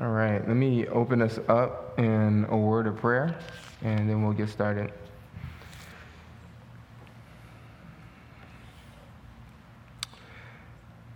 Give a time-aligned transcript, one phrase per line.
[0.00, 3.36] All right, let me open us up in a word of prayer
[3.82, 4.92] and then we'll get started.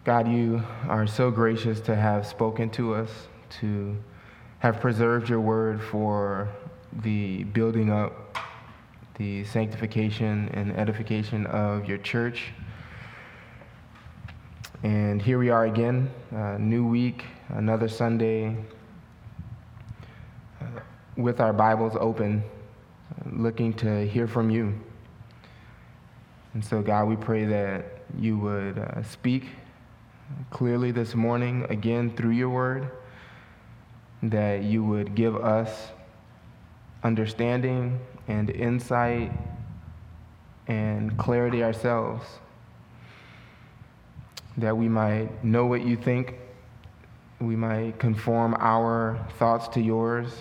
[0.03, 3.09] God, you are so gracious to have spoken to us,
[3.61, 3.97] to
[4.59, 6.49] have preserved your word for
[7.05, 8.37] the building up,
[9.17, 12.53] the sanctification and edification of your church.
[14.83, 16.11] And here we are again,
[16.59, 18.57] new week, another Sunday,
[20.61, 20.65] uh,
[21.17, 22.43] with our Bibles open,
[23.31, 24.79] looking to hear from you.
[26.55, 27.85] And so, God, we pray that
[28.19, 29.49] you would uh, speak
[30.51, 32.91] clearly this morning, again through your word,
[34.23, 35.89] that you would give us
[37.03, 39.33] understanding and insight
[40.69, 42.25] and clarity ourselves
[44.57, 46.37] that we might know what you think,
[47.43, 50.33] we might conform our thoughts to yours,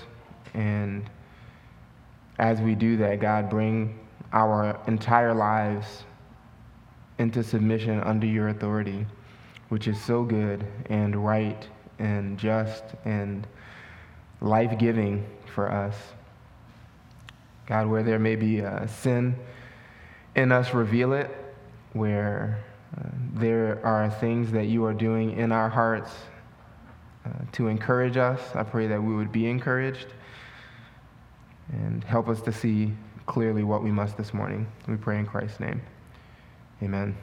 [0.53, 1.09] and
[2.37, 3.99] as we do that, God, bring
[4.31, 6.03] our entire lives
[7.17, 9.05] into submission under your authority,
[9.69, 11.67] which is so good and right
[11.99, 13.47] and just and
[14.39, 15.95] life giving for us.
[17.65, 19.35] God, where there may be a sin
[20.35, 21.29] in us, reveal it.
[21.93, 22.63] Where
[22.97, 26.11] uh, there are things that you are doing in our hearts
[27.25, 28.39] uh, to encourage us.
[28.55, 30.07] I pray that we would be encouraged
[31.71, 32.93] and help us to see
[33.25, 34.67] clearly what we must this morning.
[34.87, 35.81] We pray in Christ's name.
[36.83, 37.15] Amen.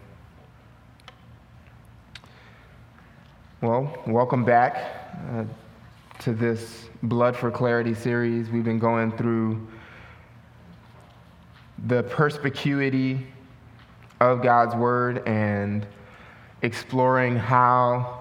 [3.61, 4.77] Well, welcome back
[5.33, 5.45] uh,
[6.21, 8.51] to this Blood for Clarity series.
[8.51, 9.67] We've been going through
[11.87, 13.27] the perspicuity
[14.21, 15.87] of God's Word and
[16.63, 18.18] exploring how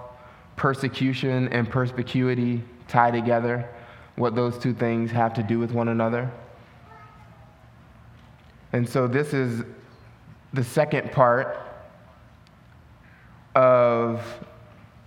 [0.57, 3.69] persecution and perspicuity tie together,
[4.17, 6.29] what those two things have to do with one another.
[8.73, 9.63] And so, this is
[10.51, 11.57] the second part
[13.55, 14.21] of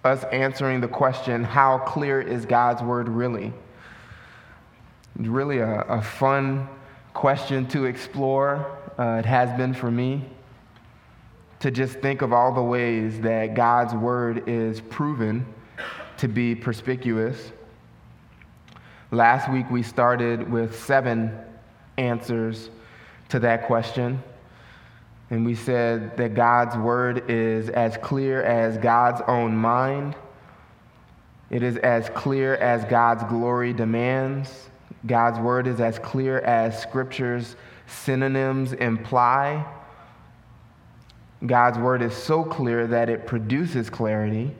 [0.04, 3.52] us answering the question how clear is God's Word really?
[5.18, 6.68] It's really a, a fun
[7.12, 8.78] question to explore.
[8.98, 10.24] Uh, it has been for me
[11.60, 15.46] to just think of all the ways that God's word is proven
[16.16, 17.52] to be perspicuous.
[19.10, 21.36] Last week we started with seven
[21.98, 22.70] answers
[23.28, 24.22] to that question.
[25.28, 30.16] And we said that God's word is as clear as God's own mind.
[31.50, 34.70] It is as clear as God's glory demands.
[35.06, 37.54] God's word is as clear as scripture's
[37.86, 39.66] synonyms imply.
[41.46, 44.54] God's word is so clear that it produces clarity.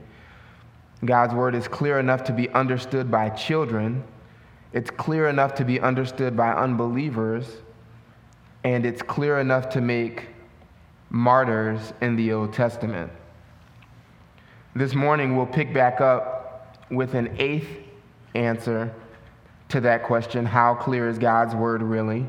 [1.05, 4.03] God's word is clear enough to be understood by children.
[4.73, 7.47] It's clear enough to be understood by unbelievers.
[8.65, 10.29] And it's clear enough to make
[11.11, 13.11] martyrs in the Old Testament.
[14.75, 17.69] This morning, we'll pick back up with an eighth
[18.35, 18.95] answer
[19.69, 22.27] to that question how clear is God's word really?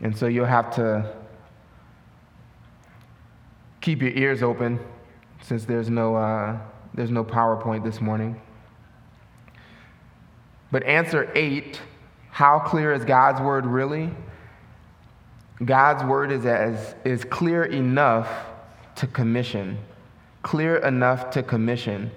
[0.00, 1.15] And so you'll have to
[3.86, 4.80] keep your ears open
[5.42, 6.58] since there's no, uh,
[6.94, 8.40] there's no PowerPoint this morning.
[10.72, 11.80] But answer eight
[12.30, 14.10] how clear is God's word really?
[15.64, 18.28] God's word is, as, is clear enough
[18.96, 19.78] to commission.
[20.42, 22.10] Clear enough to commission.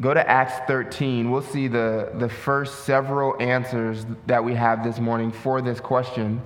[0.00, 1.28] Go to Acts 13.
[1.28, 6.40] We'll see the, the first several answers that we have this morning for this question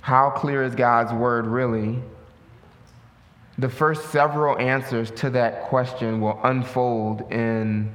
[0.00, 2.02] How clear is God's word really?
[3.56, 7.94] The first several answers to that question will unfold in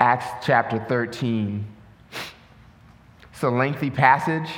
[0.00, 1.64] Acts chapter 13.
[3.32, 4.50] It's a lengthy passage,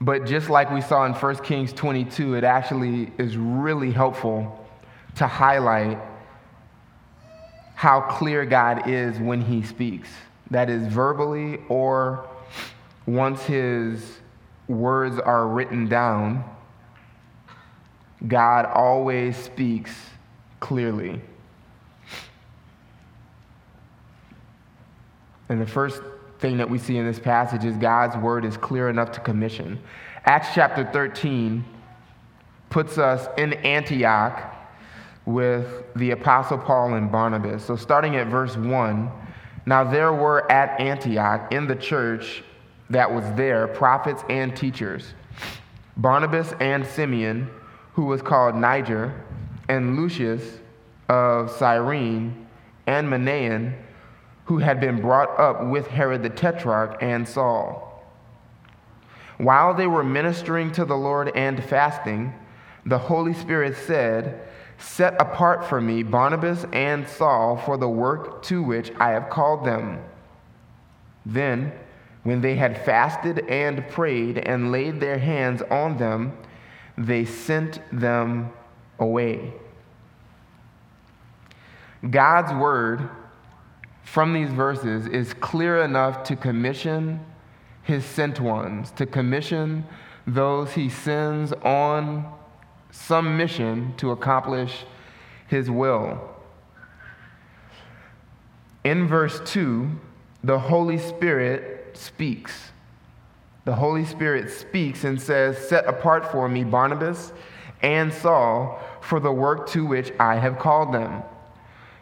[0.00, 4.66] but just like we saw in 1 Kings 22, it actually is really helpful
[5.16, 5.98] to highlight
[7.74, 10.08] how clear God is when he speaks.
[10.50, 12.26] That is verbally or
[13.04, 14.18] once his
[14.66, 16.52] words are written down
[18.26, 19.94] God always speaks
[20.60, 21.20] clearly.
[25.48, 26.00] And the first
[26.38, 29.78] thing that we see in this passage is God's word is clear enough to commission.
[30.24, 31.64] Acts chapter 13
[32.70, 34.54] puts us in Antioch
[35.26, 37.64] with the Apostle Paul and Barnabas.
[37.64, 39.10] So, starting at verse 1,
[39.66, 42.42] now there were at Antioch in the church
[42.90, 45.14] that was there prophets and teachers
[45.96, 47.48] Barnabas and Simeon
[47.94, 49.24] who was called Niger,
[49.68, 50.58] and Lucius,
[51.08, 52.46] of Cyrene,
[52.86, 53.74] and Manaen,
[54.46, 58.02] who had been brought up with Herod the Tetrarch and Saul.
[59.38, 62.34] While they were ministering to the Lord and fasting,
[62.84, 64.48] the Holy Spirit said,
[64.78, 69.64] Set apart for me Barnabas and Saul for the work to which I have called
[69.64, 70.00] them.
[71.24, 71.72] Then,
[72.22, 76.36] when they had fasted and prayed and laid their hands on them,
[76.96, 78.52] they sent them
[78.98, 79.52] away.
[82.08, 83.08] God's word
[84.02, 87.20] from these verses is clear enough to commission
[87.82, 89.84] his sent ones, to commission
[90.26, 92.32] those he sends on
[92.90, 94.84] some mission to accomplish
[95.46, 96.34] his will.
[98.84, 99.90] In verse 2,
[100.42, 102.70] the Holy Spirit speaks.
[103.64, 107.32] The Holy Spirit speaks and says, Set apart for me Barnabas
[107.82, 111.22] and Saul for the work to which I have called them.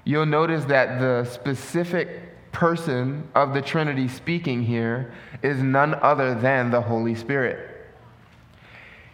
[0.05, 5.13] You'll notice that the specific person of the Trinity speaking here
[5.43, 7.69] is none other than the Holy Spirit.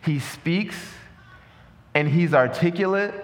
[0.03, 0.77] He speaks
[1.95, 3.15] and he's articulate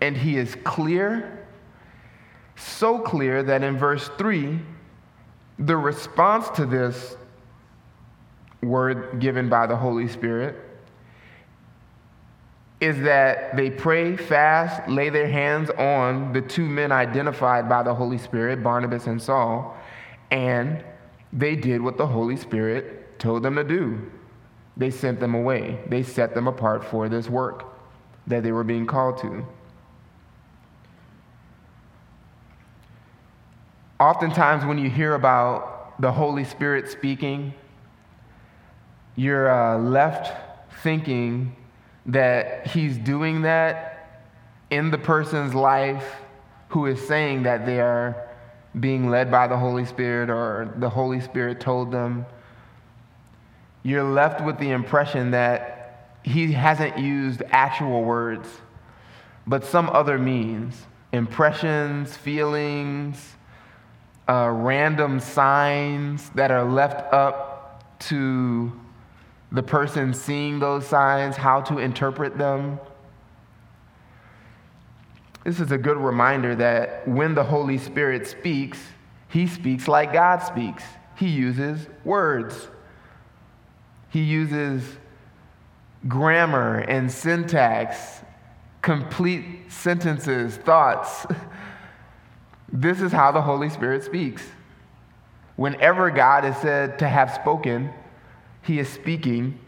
[0.00, 1.46] and he is clear,
[2.56, 4.58] so clear that in verse 3,
[5.58, 7.16] the response to this
[8.62, 10.56] word given by the Holy Spirit
[12.80, 17.92] is that they pray, fast, lay their hands on the two men identified by the
[17.92, 19.76] Holy Spirit, Barnabas and Saul,
[20.30, 20.84] and
[21.32, 24.00] they did what the Holy Spirit told them to do.
[24.76, 27.64] They sent them away, they set them apart for this work
[28.28, 29.44] that they were being called to.
[33.98, 37.52] Oftentimes, when you hear about the Holy Spirit speaking,
[39.18, 40.32] you're uh, left
[40.84, 41.56] thinking
[42.06, 44.22] that he's doing that
[44.70, 46.08] in the person's life
[46.68, 48.28] who is saying that they are
[48.78, 52.26] being led by the Holy Spirit or the Holy Spirit told them.
[53.82, 58.48] You're left with the impression that he hasn't used actual words,
[59.48, 63.34] but some other means impressions, feelings,
[64.28, 68.70] uh, random signs that are left up to
[69.50, 72.78] the person seeing those signs, how to interpret them.
[75.44, 78.78] This is a good reminder that when the Holy Spirit speaks,
[79.28, 80.84] he speaks like God speaks.
[81.16, 82.68] He uses words,
[84.10, 84.82] he uses
[86.06, 88.20] grammar and syntax,
[88.82, 91.26] complete sentences, thoughts.
[92.70, 94.42] This is how the Holy Spirit speaks.
[95.56, 97.90] Whenever God is said to have spoken,
[98.62, 99.58] he is speaking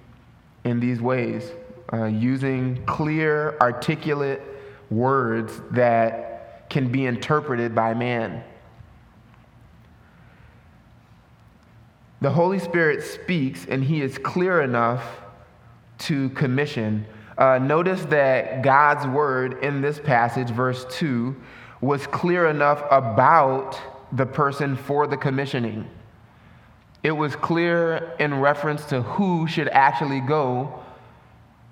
[0.64, 1.50] in these ways,
[1.92, 4.42] uh, using clear, articulate
[4.90, 8.44] words that can be interpreted by man.
[12.20, 15.02] The Holy Spirit speaks, and he is clear enough
[16.00, 17.06] to commission.
[17.38, 21.34] Uh, notice that God's word in this passage, verse 2,
[21.80, 23.80] was clear enough about
[24.12, 25.88] the person for the commissioning.
[27.02, 30.82] It was clear in reference to who should actually go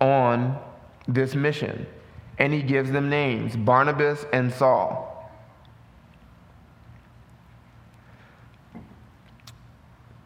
[0.01, 0.59] on
[1.07, 1.87] this mission.
[2.39, 5.09] And he gives them names Barnabas and Saul.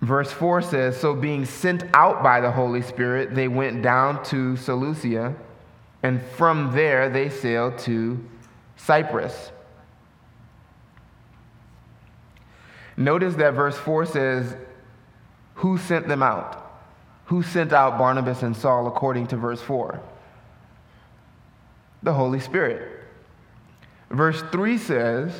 [0.02, 4.56] Verse 4 says So, being sent out by the Holy Spirit, they went down to
[4.56, 5.34] Seleucia,
[6.02, 8.22] and from there they sailed to
[8.76, 9.52] Cyprus.
[12.96, 14.56] Notice that verse 4 says,
[15.54, 16.58] who sent them out?
[17.26, 20.00] Who sent out Barnabas and Saul according to verse 4?
[22.02, 23.00] The Holy Spirit.
[24.10, 25.32] Verse 3 says,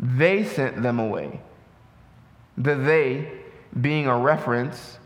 [0.00, 1.40] they sent them away.
[2.56, 3.30] The they
[3.80, 4.98] being a reference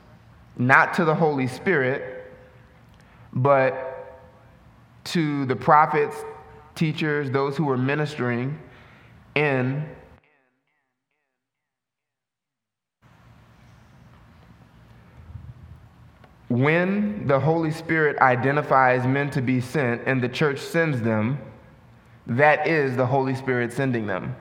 [0.57, 2.33] not to the Holy Spirit,
[3.33, 3.91] but
[5.05, 6.17] to the prophets,
[6.75, 8.59] teachers, those who were ministering
[9.35, 9.85] in
[16.55, 21.41] When the Holy Spirit identifies men to be sent and the church sends them,
[22.29, 24.37] that is the Holy Spirit sending them.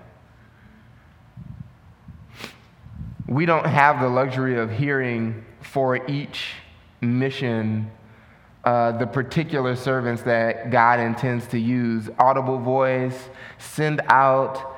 [3.27, 6.53] We don't have the luxury of hearing for each
[7.01, 7.89] mission
[8.63, 12.11] uh, the particular servants that God intends to use.
[12.19, 13.27] Audible voice,
[13.57, 14.77] send out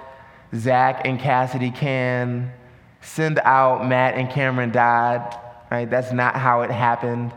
[0.56, 2.54] Zach and Cassidy can,
[3.02, 5.90] send out Matt and Cameron Dodd right?
[5.90, 7.34] That's not how it happened.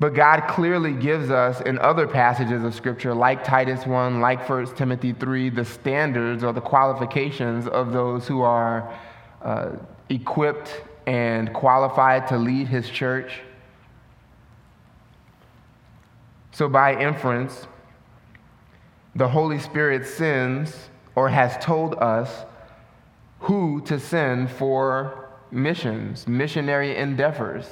[0.00, 4.76] But God clearly gives us in other passages of Scripture, like Titus 1, like 1
[4.76, 8.92] Timothy 3, the standards or the qualifications of those who are
[9.42, 9.70] uh,
[10.08, 13.40] equipped and qualified to lead His church.
[16.52, 17.66] So, by inference,
[19.16, 22.44] the Holy Spirit sends or has told us
[23.40, 27.66] who to send for missions, missionary endeavors.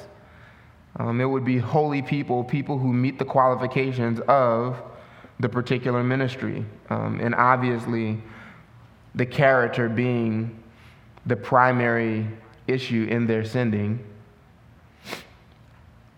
[0.97, 4.81] Um, it would be holy people, people who meet the qualifications of
[5.39, 6.65] the particular ministry.
[6.89, 8.21] Um, and obviously,
[9.13, 10.63] the character being
[11.25, 12.27] the primary
[12.67, 14.03] issue in their sending.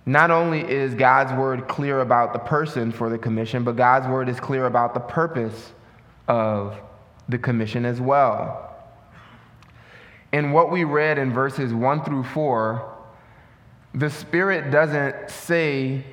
[0.05, 4.29] Not only is God's word clear about the person for the commission, but God's word
[4.29, 5.71] is clear about the purpose
[6.27, 6.75] of
[7.27, 8.68] the commission as well.
[10.31, 12.97] In what we read in verses 1 through 4,
[13.95, 16.03] the Spirit doesn't say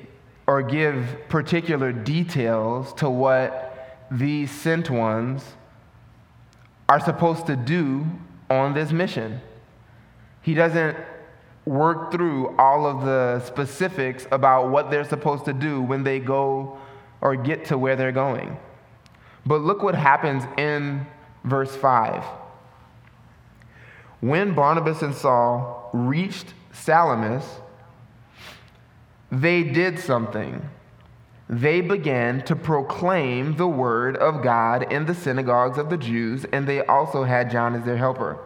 [0.47, 5.43] or give particular details to what these sent ones
[6.89, 8.05] are supposed to do
[8.49, 9.41] on this mission.
[10.41, 10.97] He doesn't
[11.65, 16.77] work through all of the specifics about what they're supposed to do when they go
[17.19, 18.57] or get to where they're going.
[19.45, 21.05] But look what happens in
[21.43, 22.23] verse 5.
[24.19, 27.45] When Barnabas and Saul reached Salamis,
[29.31, 30.69] they did something.
[31.49, 36.67] They began to proclaim the word of God in the synagogues of the Jews, and
[36.67, 38.37] they also had John as their helper.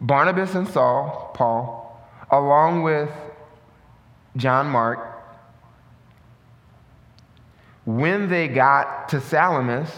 [0.00, 3.10] Barnabas and Saul, Paul, along with
[4.36, 5.08] John Mark,
[7.84, 9.90] when they got to Salamis,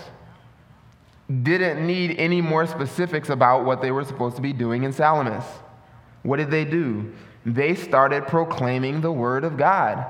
[1.42, 5.44] didn't need any more specifics about what they were supposed to be doing in Salamis.
[6.22, 7.12] What did they do?
[7.46, 10.04] they started proclaiming the word of God.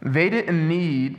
[0.00, 1.18] They didn't need,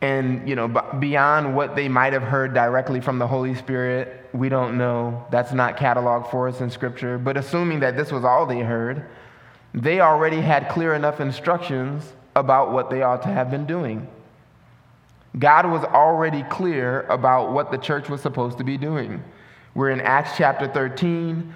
[0.00, 4.48] and you know, beyond what they might have heard directly from the Holy Spirit, we
[4.48, 5.26] don't know.
[5.30, 7.18] That's not cataloged for us in Scripture.
[7.18, 9.06] But assuming that this was all they heard,
[9.74, 14.06] they already had clear enough instructions about what they ought to have been doing.
[15.38, 19.22] God was already clear about what the church was supposed to be doing.
[19.74, 21.54] We're in Acts chapter 13.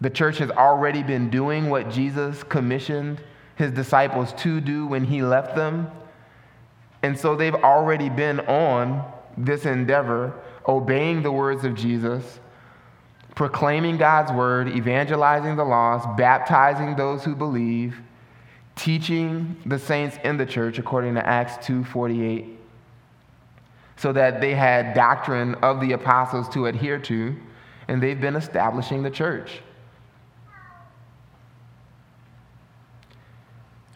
[0.00, 3.20] The church has already been doing what Jesus commissioned
[3.56, 5.90] his disciples to do when he left them.
[7.02, 9.02] And so they've already been on
[9.36, 10.34] this endeavor,
[10.68, 12.40] obeying the words of Jesus,
[13.34, 17.98] proclaiming God's word, evangelizing the lost, baptizing those who believe,
[18.76, 22.55] teaching the saints in the church according to Acts 2:48
[23.96, 27.34] so that they had doctrine of the apostles to adhere to
[27.88, 29.60] and they've been establishing the church.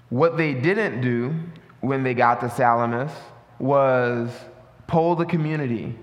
[0.09, 1.35] What they didn't do
[1.81, 3.13] when they got to Salamis
[3.59, 4.31] was
[4.87, 5.97] poll the community.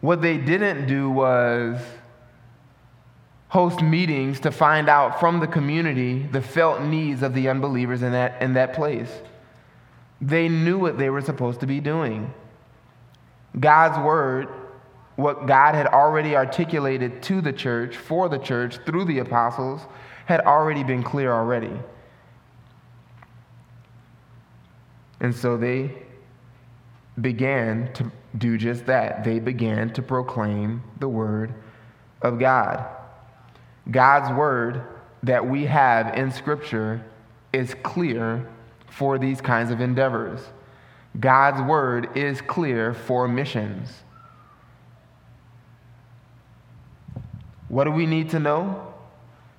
[0.00, 1.80] What they didn't do was
[3.48, 8.12] host meetings to find out from the community the felt needs of the unbelievers in
[8.12, 9.10] that, in that place.
[10.20, 12.32] They knew what they were supposed to be doing.
[13.58, 14.48] God's word,
[15.16, 19.82] what God had already articulated to the church, for the church, through the apostles,
[20.26, 21.72] had already been clear already.
[25.20, 26.02] And so they
[27.20, 29.24] began to do just that.
[29.24, 31.54] They began to proclaim the word
[32.22, 32.84] of God.
[33.90, 34.82] God's word
[35.22, 37.04] that we have in Scripture
[37.52, 38.50] is clear
[38.96, 40.40] for these kinds of endeavors.
[41.18, 43.90] God's word is clear for missions.
[47.68, 48.94] What do we need to know?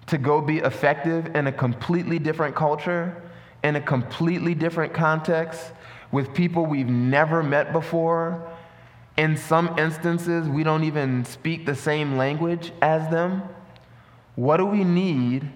[0.07, 3.21] to go be effective in a completely different culture,
[3.63, 5.71] in a completely different context,
[6.11, 8.47] with people we've never met before.
[9.17, 13.41] In some instances, we don't even speak the same language as them.
[14.35, 15.49] What do we need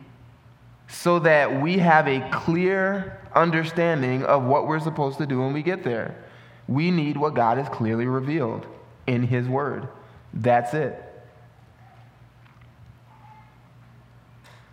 [0.89, 5.61] so that we have a clear understanding of what we're supposed to do when we
[5.61, 6.15] get there?
[6.67, 8.65] We need what God has clearly revealed
[9.07, 9.87] in His Word.
[10.33, 11.03] That's it.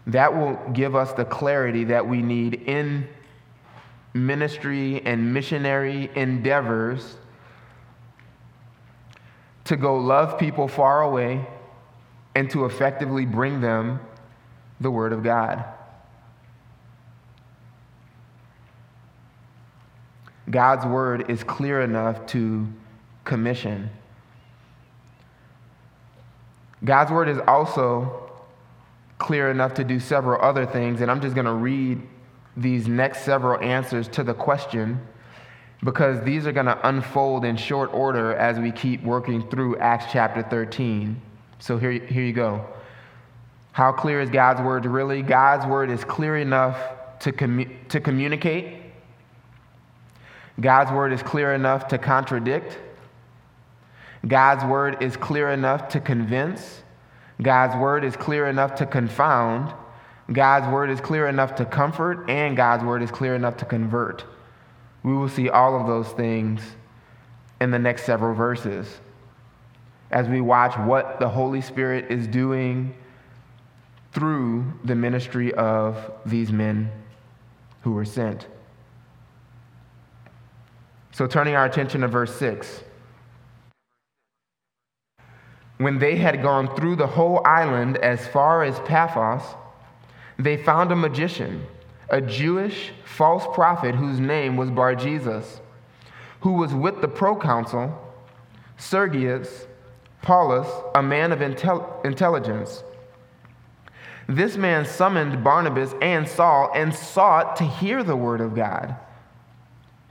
[0.08, 3.08] That will give us the clarity that we need in
[4.14, 7.16] ministry and missionary endeavors
[9.64, 11.44] to go love people far away
[12.34, 14.00] and to effectively bring them
[14.80, 15.64] the Word of God.
[20.50, 22.66] God's Word is clear enough to
[23.24, 23.90] commission.
[26.84, 28.30] God's Word is also
[29.18, 32.00] clear enough to do several other things, and I'm just going to read
[32.56, 35.00] these next several answers to the question
[35.84, 40.06] because these are going to unfold in short order as we keep working through Acts
[40.10, 41.20] chapter 13.
[41.58, 42.66] So here, here you go.
[43.72, 45.22] How clear is God's word really?
[45.22, 46.78] God's word is clear enough
[47.20, 48.85] to, commu- to communicate.
[50.60, 52.78] God's word is clear enough to contradict.
[54.26, 56.82] God's word is clear enough to convince.
[57.40, 59.72] God's word is clear enough to confound.
[60.32, 62.28] God's word is clear enough to comfort.
[62.30, 64.24] And God's word is clear enough to convert.
[65.02, 66.62] We will see all of those things
[67.60, 69.00] in the next several verses
[70.10, 72.94] as we watch what the Holy Spirit is doing
[74.12, 76.90] through the ministry of these men
[77.82, 78.46] who were sent.
[81.16, 82.82] So, turning our attention to verse 6.
[85.78, 89.42] When they had gone through the whole island as far as Paphos,
[90.38, 91.64] they found a magician,
[92.10, 95.62] a Jewish false prophet whose name was Bar Jesus,
[96.40, 97.98] who was with the proconsul
[98.76, 99.66] Sergius
[100.20, 102.84] Paulus, a man of intel- intelligence.
[104.28, 108.96] This man summoned Barnabas and Saul and sought to hear the word of God.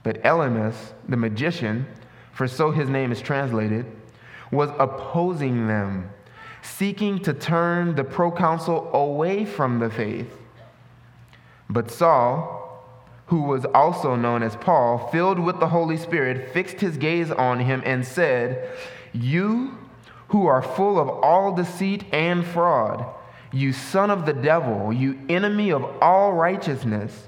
[0.06, 1.84] But Elymas, the magician,
[2.32, 3.86] for so his name is translated,
[4.52, 6.10] was opposing them,
[6.62, 10.32] seeking to turn the proconsul away from the faith.
[11.68, 12.86] But Saul,
[13.26, 17.58] who was also known as Paul, filled with the Holy Spirit, fixed his gaze on
[17.58, 18.78] him and said,
[19.12, 19.76] You
[20.28, 23.04] who are full of all deceit and fraud,
[23.50, 27.26] you son of the devil, you enemy of all righteousness,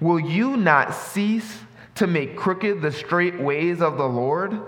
[0.00, 1.58] will you not cease
[1.96, 4.60] to make crooked the straight ways of the Lord?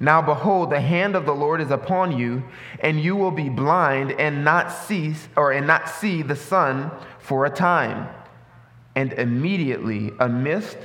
[0.00, 2.44] Now behold, the hand of the Lord is upon you,
[2.80, 7.46] and you will be blind and not cease or and not see the sun for
[7.46, 8.08] a time.
[8.94, 10.78] And immediately a mist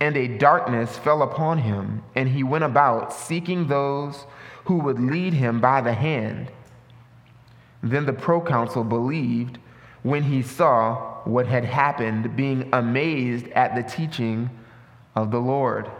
[0.00, 4.26] and a darkness fell upon him, and he went about seeking those
[4.64, 6.50] who would lead him by the hand.
[7.82, 9.58] Then the proconsul believed
[10.04, 14.50] when he saw what had happened, being amazed at the teaching
[15.16, 15.90] of the Lord.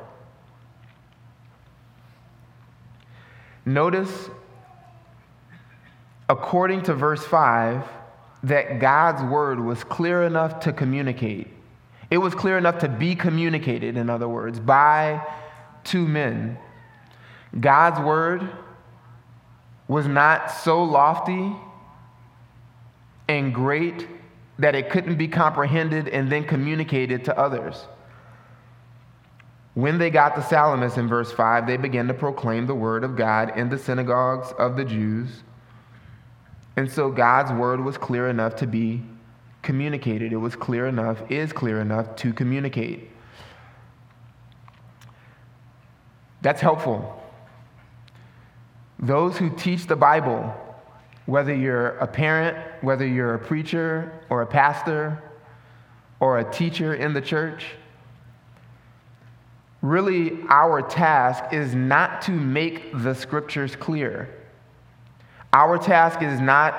[3.64, 4.28] Notice,
[6.28, 7.82] according to verse 5,
[8.42, 11.48] that God's word was clear enough to communicate.
[12.10, 15.26] It was clear enough to be communicated, in other words, by
[15.82, 16.58] two men.
[17.58, 18.50] God's word
[19.88, 21.56] was not so lofty
[23.28, 24.08] and great
[24.58, 27.86] that it couldn't be comprehended and then communicated to others.
[29.74, 33.16] When they got to Salamis in verse 5, they began to proclaim the word of
[33.16, 35.42] God in the synagogues of the Jews.
[36.76, 39.02] And so God's word was clear enough to be
[39.62, 40.32] communicated.
[40.32, 43.10] It was clear enough, is clear enough to communicate.
[46.42, 47.20] That's helpful.
[48.98, 50.54] Those who teach the Bible,
[51.26, 55.22] whether you're a parent, whether you're a preacher or a pastor
[56.20, 57.66] or a teacher in the church,
[59.80, 64.28] really our task is not to make the scriptures clear.
[65.52, 66.74] Our task is not,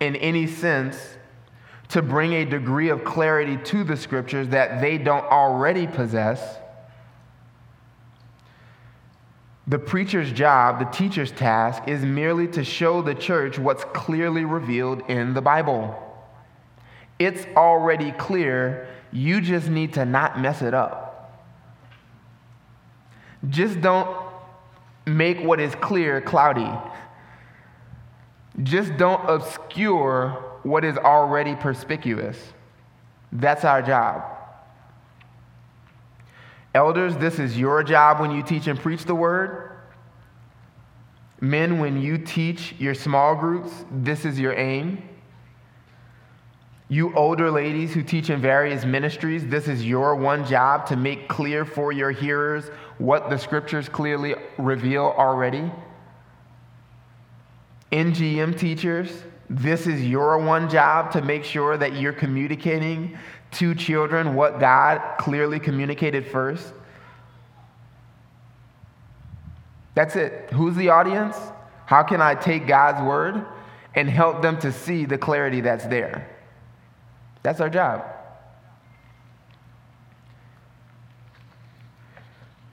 [0.00, 1.16] in any sense,
[1.88, 6.58] to bring a degree of clarity to the scriptures that they don't already possess.
[9.66, 15.08] The preacher's job, the teacher's task, is merely to show the church what's clearly revealed
[15.08, 16.00] in the Bible.
[17.18, 21.40] It's already clear, you just need to not mess it up.
[23.48, 24.14] Just don't
[25.06, 26.70] make what is clear cloudy.
[28.62, 32.38] Just don't obscure what is already perspicuous.
[33.32, 34.33] That's our job.
[36.74, 39.70] Elders, this is your job when you teach and preach the word.
[41.40, 45.02] Men, when you teach your small groups, this is your aim.
[46.88, 51.28] You older ladies who teach in various ministries, this is your one job to make
[51.28, 52.66] clear for your hearers
[52.98, 55.70] what the scriptures clearly reveal already.
[57.90, 63.16] NGM teachers, this is your one job to make sure that you're communicating
[63.54, 66.72] to children what God clearly communicated first.
[69.94, 70.50] That's it.
[70.52, 71.36] Who's the audience?
[71.86, 73.44] How can I take God's word
[73.94, 76.28] and help them to see the clarity that's there?
[77.42, 78.04] That's our job.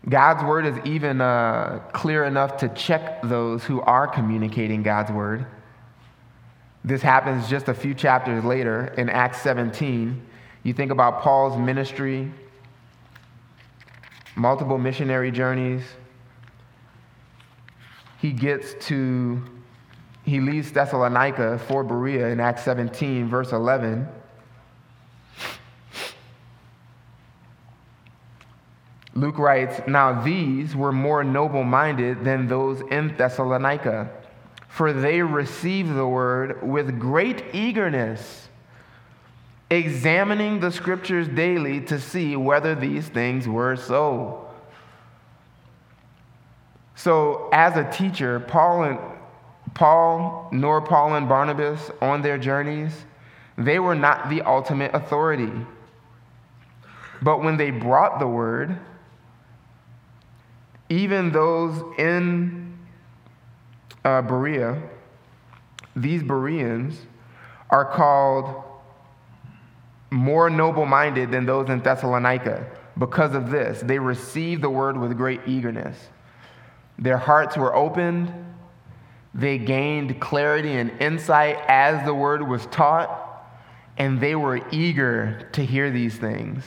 [0.09, 5.45] God's word is even uh, clear enough to check those who are communicating God's word.
[6.83, 10.25] This happens just a few chapters later in Acts 17.
[10.63, 12.31] You think about Paul's ministry,
[14.35, 15.83] multiple missionary journeys.
[18.19, 19.41] He gets to,
[20.23, 24.07] he leaves Thessalonica for Berea in Acts 17, verse 11.
[29.13, 34.09] Luke writes, Now these were more noble minded than those in Thessalonica,
[34.69, 38.47] for they received the word with great eagerness,
[39.71, 44.47] examining the scriptures daily to see whether these things were so.
[46.95, 48.99] So, as a teacher, Paul and
[49.73, 52.93] Paul, nor Paul and Barnabas on their journeys,
[53.57, 55.51] they were not the ultimate authority.
[57.21, 58.77] But when they brought the word,
[60.89, 62.77] even those in
[64.03, 64.81] uh, Berea,
[65.95, 66.99] these Bereans
[67.69, 68.65] are called
[70.11, 72.67] more noble minded than those in Thessalonica.
[72.97, 75.97] Because of this, they received the word with great eagerness.
[76.99, 78.31] Their hearts were opened,
[79.33, 83.47] they gained clarity and insight as the word was taught,
[83.97, 86.63] and they were eager to hear these things.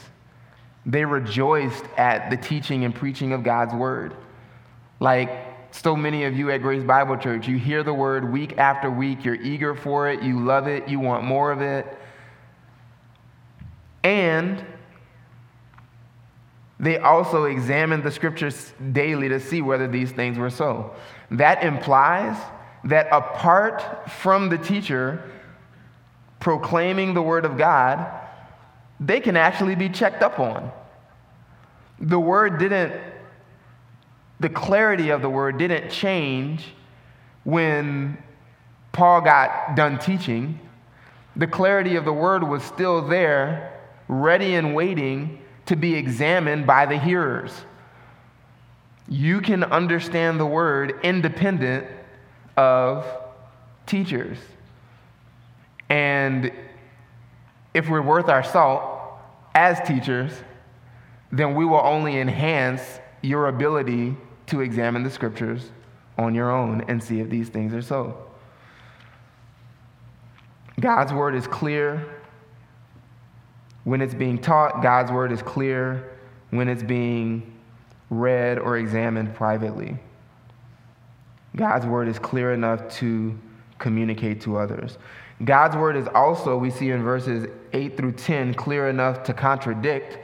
[0.86, 4.16] They rejoiced at the teaching and preaching of God's word.
[4.98, 5.30] Like
[5.70, 9.24] so many of you at Grace Bible Church, you hear the word week after week,
[9.24, 11.86] you're eager for it, you love it, you want more of it.
[14.04, 14.64] And
[16.78, 20.94] they also examined the scriptures daily to see whether these things were so.
[21.30, 22.36] That implies
[22.84, 25.30] that apart from the teacher
[26.40, 28.06] proclaiming the word of God,
[29.00, 30.70] they can actually be checked up on.
[31.98, 32.92] The word didn't,
[34.40, 36.66] the clarity of the word didn't change
[37.44, 38.18] when
[38.92, 40.60] Paul got done teaching.
[41.36, 43.73] The clarity of the word was still there,
[44.08, 47.52] ready and waiting to be examined by the hearers.
[49.08, 51.86] You can understand the word independent
[52.56, 53.06] of
[53.86, 54.38] teachers.
[55.88, 56.52] And
[57.74, 58.82] if we're worth our salt
[59.54, 60.32] as teachers,
[61.32, 65.70] then we will only enhance your ability to examine the scriptures
[66.16, 68.16] on your own and see if these things are so.
[70.80, 72.13] God's word is clear
[73.84, 76.12] when it's being taught, God's word is clear
[76.50, 77.54] when it's being
[78.10, 79.96] read or examined privately.
[81.56, 83.38] God's word is clear enough to
[83.78, 84.98] communicate to others.
[85.44, 90.18] God's word is also, we see in verses 8 through 10, clear enough to contradict,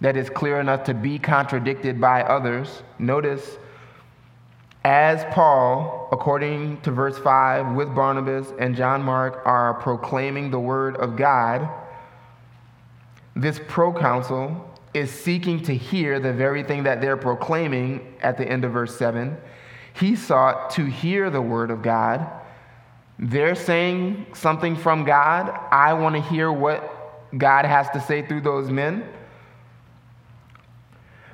[0.00, 2.82] that is clear enough to be contradicted by others.
[2.98, 3.58] Notice,
[4.84, 10.96] as Paul, according to verse 5, with Barnabas and John Mark, are proclaiming the word
[10.96, 11.68] of God,
[13.36, 18.64] this proconsul is seeking to hear the very thing that they're proclaiming at the end
[18.64, 19.36] of verse 7.
[19.92, 22.28] He sought to hear the word of God
[23.18, 25.48] they're saying something from God.
[25.70, 26.92] I want to hear what
[27.36, 29.08] God has to say through those men.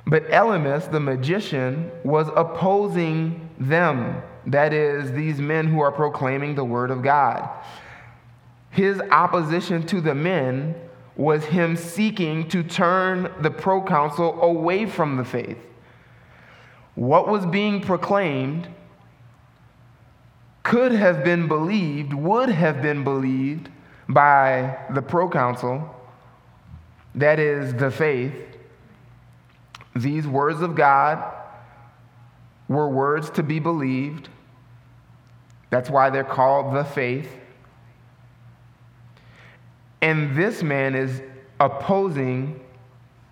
[0.05, 4.21] But Elymas, the magician, was opposing them.
[4.47, 7.49] That is, these men who are proclaiming the word of God.
[8.69, 10.75] His opposition to the men
[11.15, 15.57] was him seeking to turn the proconsul away from the faith.
[16.95, 18.67] What was being proclaimed
[20.63, 23.69] could have been believed, would have been believed
[24.07, 25.89] by the proconsul,
[27.15, 28.33] that is the faith,
[29.95, 31.23] these words of God
[32.67, 34.29] were words to be believed.
[35.69, 37.29] That's why they're called the faith.
[40.03, 41.21] And this man is
[41.61, 42.59] opposing,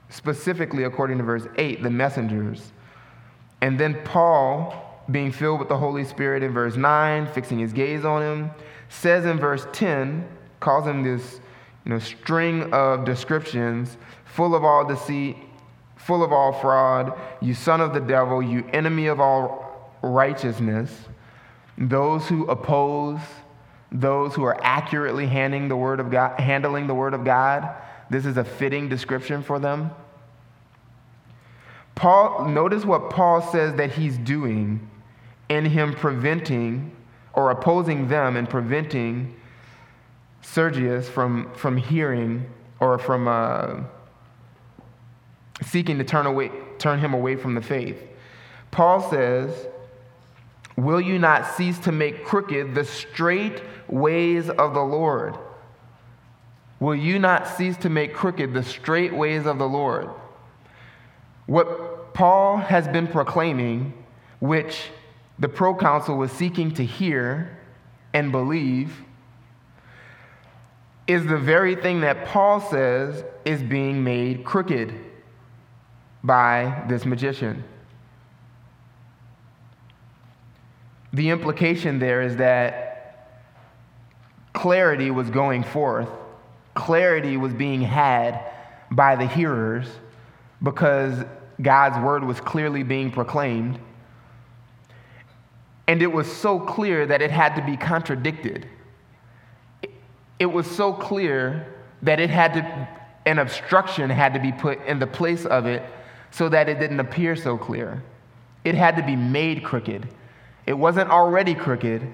[0.08, 2.72] specifically according to verse 8, the messengers.
[3.60, 8.06] And then Paul being filled with the Holy Spirit in verse 9, fixing his gaze
[8.06, 8.52] on him,
[8.88, 10.26] says in verse 10,
[10.62, 11.42] calls him this
[11.84, 15.36] you know, string of descriptions full of all deceit,
[15.98, 20.90] full of all fraud, you son of the devil, you enemy of all righteousness,
[21.78, 23.20] those who oppose,
[23.92, 27.76] those who are accurately handling the word of God, handling the word of God.
[28.10, 29.92] This is a fitting description for them.
[31.96, 34.90] Paul, notice what Paul says that he's doing
[35.50, 36.96] in him preventing
[37.34, 39.36] or opposing them and preventing
[40.42, 42.46] Sergius from, from hearing
[42.80, 43.82] or from uh,
[45.64, 48.02] seeking to turn, away, turn him away from the faith.
[48.72, 49.68] Paul says
[50.78, 55.38] Will you not cease to make crooked the straight ways of the Lord?
[56.80, 60.10] Will you not cease to make crooked the straight ways of the Lord?
[61.46, 63.94] What Paul has been proclaiming,
[64.40, 64.90] which
[65.38, 67.58] the proconsul was seeking to hear
[68.14, 68.96] and believe,
[71.08, 74.94] is the very thing that Paul says is being made crooked
[76.24, 77.64] by this magician.
[81.14, 82.92] The implication there is that
[84.54, 86.10] clarity was going forth,
[86.74, 88.40] clarity was being had
[88.92, 89.88] by the hearers
[90.64, 91.24] because
[91.62, 93.80] God's word was clearly being proclaimed.
[95.88, 98.68] And it was so clear that it had to be contradicted.
[100.40, 101.68] It was so clear
[102.04, 102.88] that it had to,
[103.26, 105.84] an obstruction had to be put in the place of it
[106.32, 108.02] so that it didn't appear so clear.
[108.64, 110.08] It had to be made crooked.
[110.66, 112.08] It wasn't already crooked.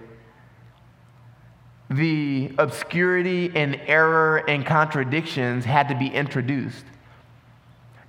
[1.89, 6.85] The obscurity and error and contradictions had to be introduced.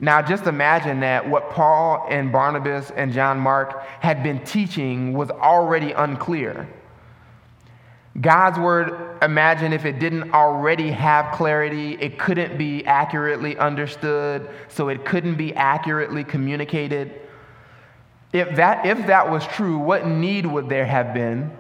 [0.01, 5.31] Now, just imagine that what Paul and Barnabas and John Mark had been teaching was
[5.31, 6.69] already unclear.
[8.21, 14.89] God's word, imagine if it didn't already have clarity, it couldn't be accurately understood, so
[14.89, 17.21] it couldn't be accurately communicated.
[18.33, 21.51] If that, if that was true, what need would there have been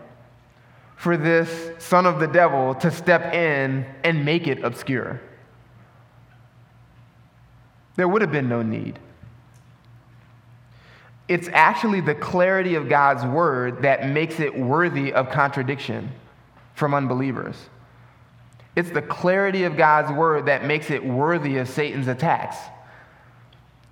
[0.96, 5.20] for this son of the devil to step in and make it obscure?
[7.96, 8.98] There would have been no need.
[11.26, 16.10] It's actually the clarity of God's word that makes it worthy of contradiction
[16.74, 17.56] from unbelievers.
[18.76, 22.56] It's the clarity of God's word that makes it worthy of Satan's attacks.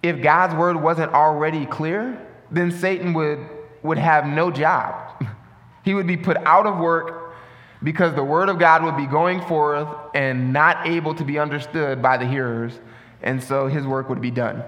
[0.03, 3.39] If God's word wasn't already clear, then Satan would,
[3.83, 5.25] would have no job.
[5.85, 7.35] he would be put out of work
[7.83, 12.03] because the word of God would be going forth and not able to be understood
[12.03, 12.79] by the hearers,
[13.23, 14.63] and so his work would be done.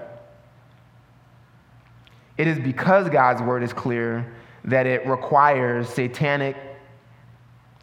[2.37, 6.55] It is because God's word is clear that it requires satanic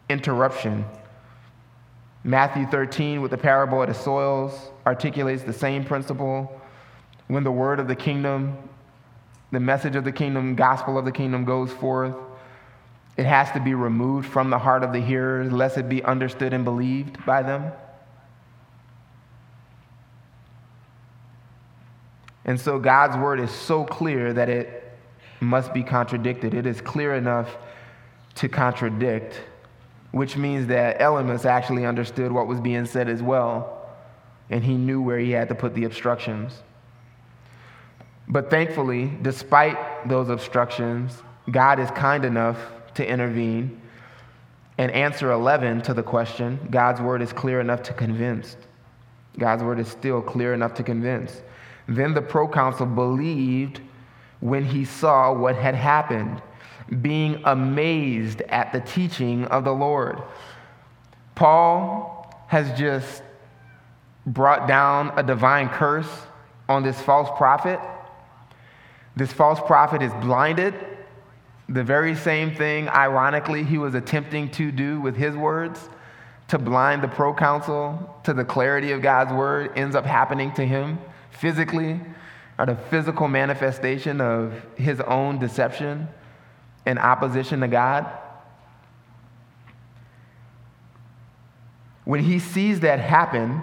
[0.09, 0.85] interruption.
[2.23, 6.59] Matthew 13, with the parable of the soils, articulates the same principle.
[7.27, 8.57] When the word of the kingdom
[9.51, 12.15] the message of the kingdom, gospel of the kingdom goes forth.
[13.15, 16.53] It has to be removed from the heart of the hearers, lest it be understood
[16.53, 17.71] and believed by them.
[22.45, 24.97] And so God's word is so clear that it
[25.39, 26.53] must be contradicted.
[26.53, 27.57] It is clear enough
[28.35, 29.41] to contradict,
[30.11, 33.89] which means that Elymas actually understood what was being said as well,
[34.49, 36.61] and he knew where he had to put the obstructions.
[38.27, 42.57] But thankfully, despite those obstructions, God is kind enough
[42.95, 43.81] to intervene
[44.77, 46.59] and answer 11 to the question.
[46.69, 48.57] God's word is clear enough to convince.
[49.37, 51.41] God's word is still clear enough to convince.
[51.87, 53.79] Then the proconsul believed
[54.39, 56.41] when he saw what had happened,
[57.01, 60.21] being amazed at the teaching of the Lord.
[61.35, 63.23] Paul has just
[64.25, 66.09] brought down a divine curse
[66.67, 67.79] on this false prophet
[69.17, 70.73] this false prophet is blinded.
[71.67, 75.89] The very same thing, ironically, he was attempting to do with his words
[76.49, 80.99] to blind the proconsul to the clarity of God's word ends up happening to him
[81.31, 81.99] physically,
[82.57, 86.07] or the physical manifestation of his own deception
[86.85, 88.09] and opposition to God.
[92.05, 93.61] When he sees that happen,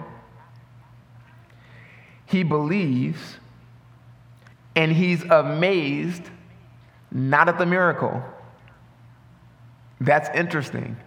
[2.25, 3.37] he believes
[4.75, 6.23] and he's amazed
[7.11, 8.21] not at the miracle.
[10.01, 10.97] That's interesting.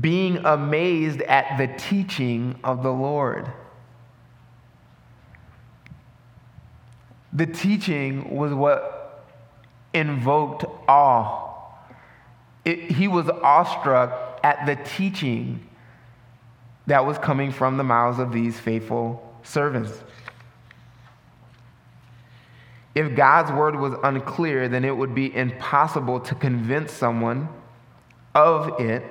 [0.00, 3.50] Being amazed at the teaching of the Lord.
[7.32, 9.26] The teaching was what
[9.92, 11.48] invoked awe.
[12.64, 15.66] It, he was awestruck at the teaching
[16.86, 19.92] that was coming from the mouths of these faithful servants.
[22.94, 27.48] If God's word was unclear, then it would be impossible to convince someone
[28.34, 29.04] of it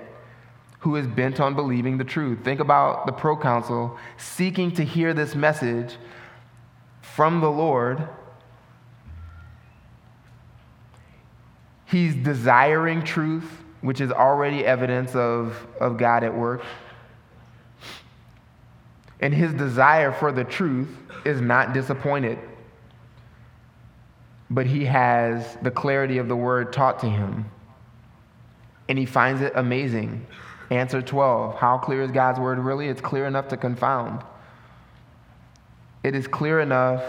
[0.79, 2.39] who is bent on believing the truth.
[2.43, 5.97] Think about the proconsul seeking to hear this message
[7.01, 8.07] from the Lord.
[11.85, 16.63] He's desiring truth, which is already evidence of, of God at work.
[19.21, 22.39] And his desire for the truth is not disappointed.
[24.49, 27.45] But he has the clarity of the word taught to him.
[28.87, 30.25] And he finds it amazing.
[30.69, 32.87] Answer 12 How clear is God's word really?
[32.87, 34.23] It's clear enough to confound.
[36.03, 37.03] It is clear enough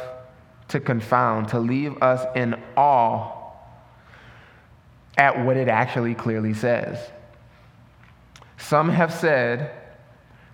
[0.68, 3.37] to confound, to leave us in awe
[5.16, 6.98] at what it actually clearly says.
[8.59, 9.70] Some have said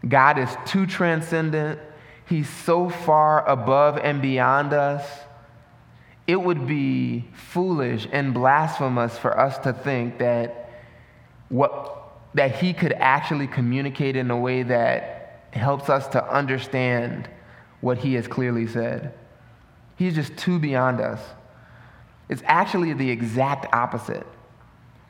[0.07, 1.81] God is too transcendent,
[2.29, 5.09] He's so far above and beyond us.
[6.27, 10.71] It would be foolish and blasphemous for us to think that
[11.49, 11.93] what
[12.35, 17.29] that he could actually communicate in a way that helps us to understand
[17.81, 19.15] what he has clearly said.
[19.97, 21.21] He's just too beyond us.
[22.29, 24.27] It's actually the exact opposite.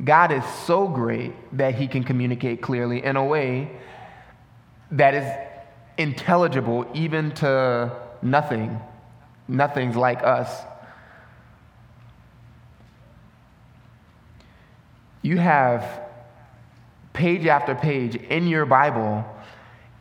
[0.04, 3.72] God is so great that he can communicate clearly in a way
[4.92, 5.26] that is
[5.98, 7.90] intelligible even to
[8.22, 8.78] nothing.
[9.48, 10.62] Nothing's like us.
[15.22, 16.02] You have
[17.12, 19.24] page after page in your Bible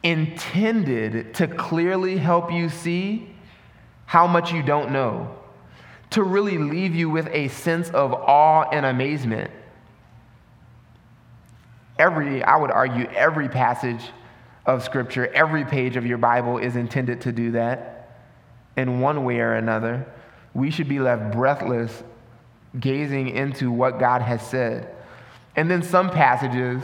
[0.04, 3.28] intended to clearly help you see
[4.06, 5.36] how much you don't know,
[6.12, 9.50] to really leave you with a sense of awe and amazement.
[11.98, 14.02] Every, I would argue, every passage
[14.66, 18.20] of Scripture, every page of your Bible is intended to do that
[18.78, 20.06] in one way or another.
[20.54, 22.04] We should be left breathless
[22.80, 24.95] gazing into what God has said.
[25.56, 26.84] And then some passages,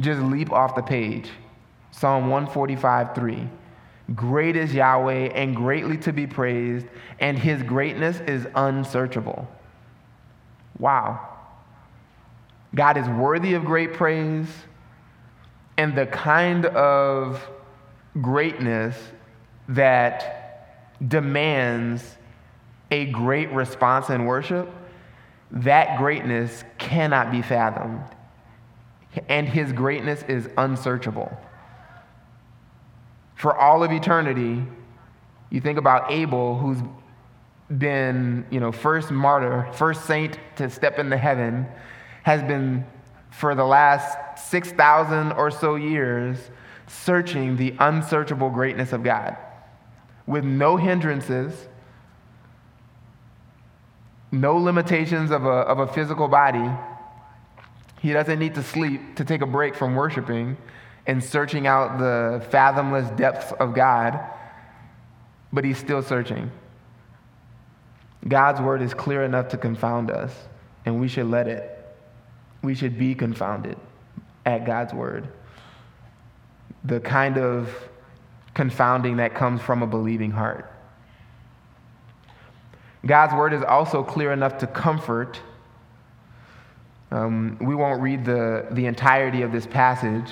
[0.00, 1.30] just leap off the page.
[1.90, 3.48] Psalm 145 3.
[4.14, 6.86] Great is Yahweh and greatly to be praised,
[7.20, 9.48] and his greatness is unsearchable.
[10.78, 11.28] Wow.
[12.74, 14.48] God is worthy of great praise,
[15.78, 17.48] and the kind of
[18.20, 18.96] greatness
[19.68, 22.16] that demands
[22.90, 24.70] a great response in worship,
[25.50, 28.04] that greatness cannot be fathomed
[29.28, 31.36] and his greatness is unsearchable.
[33.36, 34.64] For all of eternity,
[35.50, 36.78] you think about Abel, who's
[37.78, 41.66] been, you know, first martyr, first saint to step into heaven,
[42.22, 42.84] has been
[43.30, 46.38] for the last 6,000 or so years
[46.86, 49.36] searching the unsearchable greatness of God
[50.26, 51.68] with no hindrances,
[54.40, 56.70] no limitations of a, of a physical body
[58.04, 60.58] he doesn't need to sleep to take a break from worshiping
[61.06, 64.20] and searching out the fathomless depths of God,
[65.50, 66.50] but he's still searching.
[68.28, 70.34] God's word is clear enough to confound us,
[70.84, 71.82] and we should let it.
[72.60, 73.78] We should be confounded
[74.44, 75.26] at God's word.
[76.84, 77.74] The kind of
[78.52, 80.70] confounding that comes from a believing heart.
[83.06, 85.40] God's word is also clear enough to comfort.
[87.10, 90.30] Um, we won't read the, the entirety of this passage,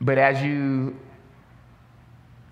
[0.00, 0.96] but as you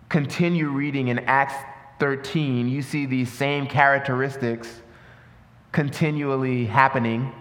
[0.08, 1.54] continue reading in Acts
[2.00, 4.80] 13, you see these same characteristics
[5.72, 7.32] continually happening.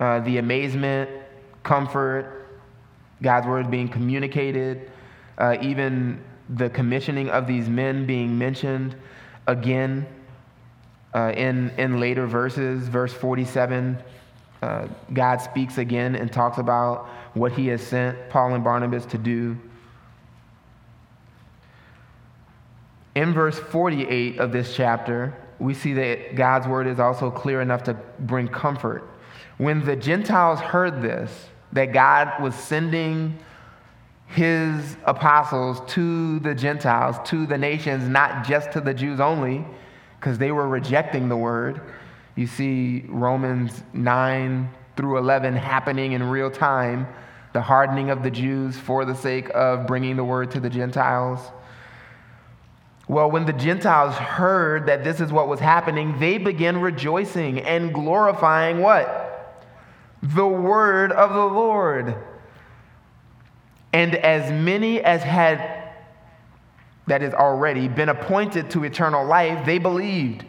[0.00, 1.08] Uh, the amazement,
[1.62, 2.48] comfort,
[3.22, 4.90] God's word being communicated,
[5.38, 8.96] uh, even the commissioning of these men being mentioned
[9.46, 10.06] again
[11.14, 13.98] uh, in, in later verses, verse 47
[14.64, 19.18] uh, God speaks again and talks about what he has sent Paul and Barnabas to
[19.18, 19.58] do.
[23.14, 27.82] In verse 48 of this chapter, we see that God's word is also clear enough
[27.82, 29.04] to bring comfort.
[29.58, 33.38] When the Gentiles heard this, that God was sending
[34.28, 39.66] his apostles to the Gentiles, to the nations, not just to the Jews only,
[40.24, 41.82] because they were rejecting the word
[42.34, 47.06] you see Romans 9 through 11 happening in real time,
[47.52, 51.40] the hardening of the Jews for the sake of bringing the word to the Gentiles.
[53.06, 57.92] Well, when the Gentiles heard that this is what was happening, they began rejoicing and
[57.92, 59.62] glorifying what?
[60.22, 62.16] The word of the Lord.
[63.92, 65.83] And as many as had,
[67.06, 70.44] that is already, been appointed to eternal life, they believed.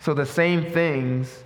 [0.00, 1.44] So the same things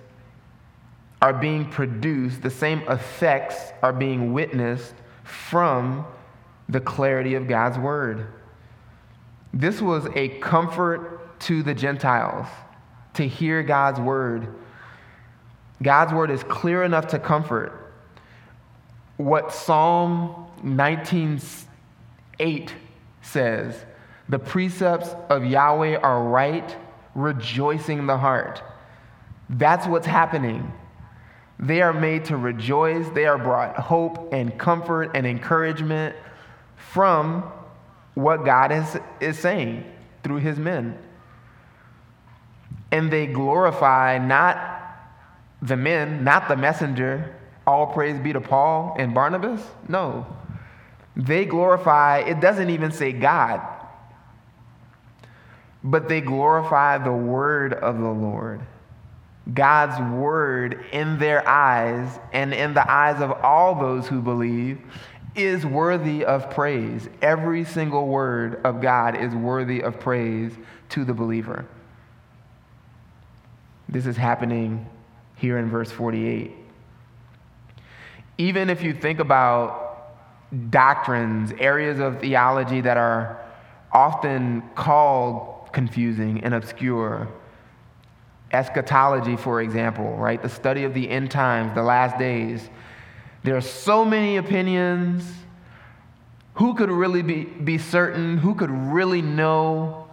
[1.21, 4.93] are being produced, the same effects are being witnessed
[5.23, 6.05] from
[6.69, 8.27] the clarity of God's word.
[9.53, 12.47] This was a comfort to the Gentiles
[13.15, 14.53] to hear God's word.
[15.81, 17.93] God's word is clear enough to comfort.
[19.17, 22.71] What Psalm 19:8
[23.21, 23.85] says,
[24.27, 26.75] The precepts of Yahweh are right,
[27.13, 28.63] rejoicing the heart.
[29.49, 30.73] That's what's happening.
[31.59, 33.07] They are made to rejoice.
[33.09, 36.15] They are brought hope and comfort and encouragement
[36.75, 37.43] from
[38.15, 39.85] what God is, is saying
[40.23, 40.97] through his men.
[42.91, 44.81] And they glorify not
[45.61, 47.35] the men, not the messenger.
[47.67, 49.61] All praise be to Paul and Barnabas.
[49.87, 50.25] No.
[51.15, 53.61] They glorify, it doesn't even say God,
[55.83, 58.61] but they glorify the word of the Lord.
[59.53, 64.81] God's word in their eyes and in the eyes of all those who believe
[65.35, 67.07] is worthy of praise.
[67.21, 70.53] Every single word of God is worthy of praise
[70.89, 71.65] to the believer.
[73.87, 74.87] This is happening
[75.35, 76.51] here in verse 48.
[78.37, 79.84] Even if you think about
[80.69, 83.41] doctrines, areas of theology that are
[83.91, 87.27] often called confusing and obscure,
[88.51, 90.41] eschatology, for example, right?
[90.41, 92.69] The study of the end times, the last days.
[93.43, 95.29] There are so many opinions.
[96.55, 98.37] Who could really be, be certain?
[98.37, 100.07] Who could really know?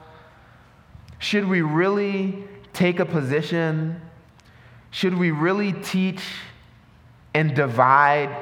[1.18, 4.00] Should we really take a position?
[4.90, 6.22] Should we really teach
[7.34, 8.36] and divide,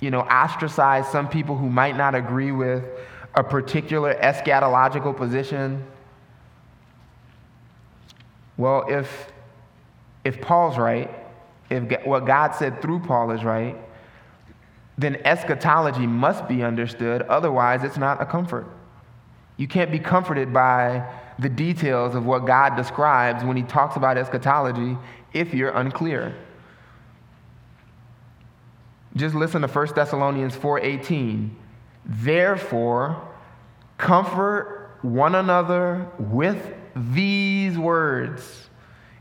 [0.00, 2.84] you know, ostracize some people who might not agree with
[3.34, 5.84] a particular eschatological position?
[8.56, 9.32] Well, if,
[10.24, 11.10] if Paul's right,
[11.70, 13.76] if what God said through Paul is right,
[14.96, 17.22] then eschatology must be understood.
[17.22, 18.66] Otherwise, it's not a comfort.
[19.56, 24.18] You can't be comforted by the details of what God describes when he talks about
[24.18, 24.96] eschatology
[25.32, 26.34] if you're unclear.
[29.18, 31.50] Just listen to 1 Thessalonians 4:18.
[32.04, 33.20] Therefore,
[33.98, 38.70] comfort one another with these words.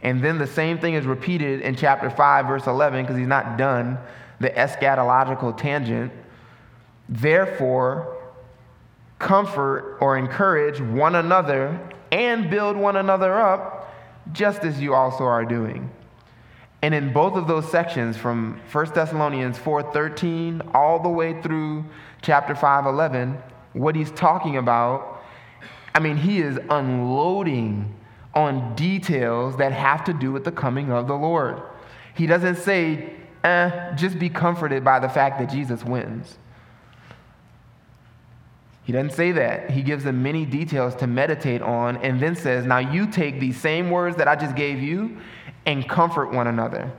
[0.03, 3.57] And then the same thing is repeated in chapter 5, verse 11, because he's not
[3.57, 3.97] done
[4.39, 6.11] the eschatological tangent.
[7.09, 8.15] Therefore,
[9.17, 11.79] comfort or encourage one another
[12.11, 13.91] and build one another up,
[14.31, 15.89] just as you also are doing.
[16.81, 21.85] And in both of those sections, from 1 Thessalonians 4:13 all the way through
[22.21, 23.37] chapter 5:11,
[23.73, 25.17] what he's talking about
[25.97, 27.95] I mean, he is unloading
[28.35, 31.59] on details that have to do with the coming of the Lord.
[32.13, 33.13] He doesn't say,
[33.43, 36.37] eh, just be comforted by the fact that Jesus wins.
[38.83, 39.71] He doesn't say that.
[39.71, 43.59] He gives them many details to meditate on and then says, Now you take these
[43.59, 45.17] same words that I just gave you
[45.67, 46.91] and comfort one another.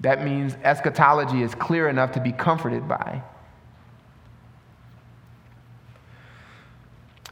[0.00, 3.22] That means eschatology is clear enough to be comforted by.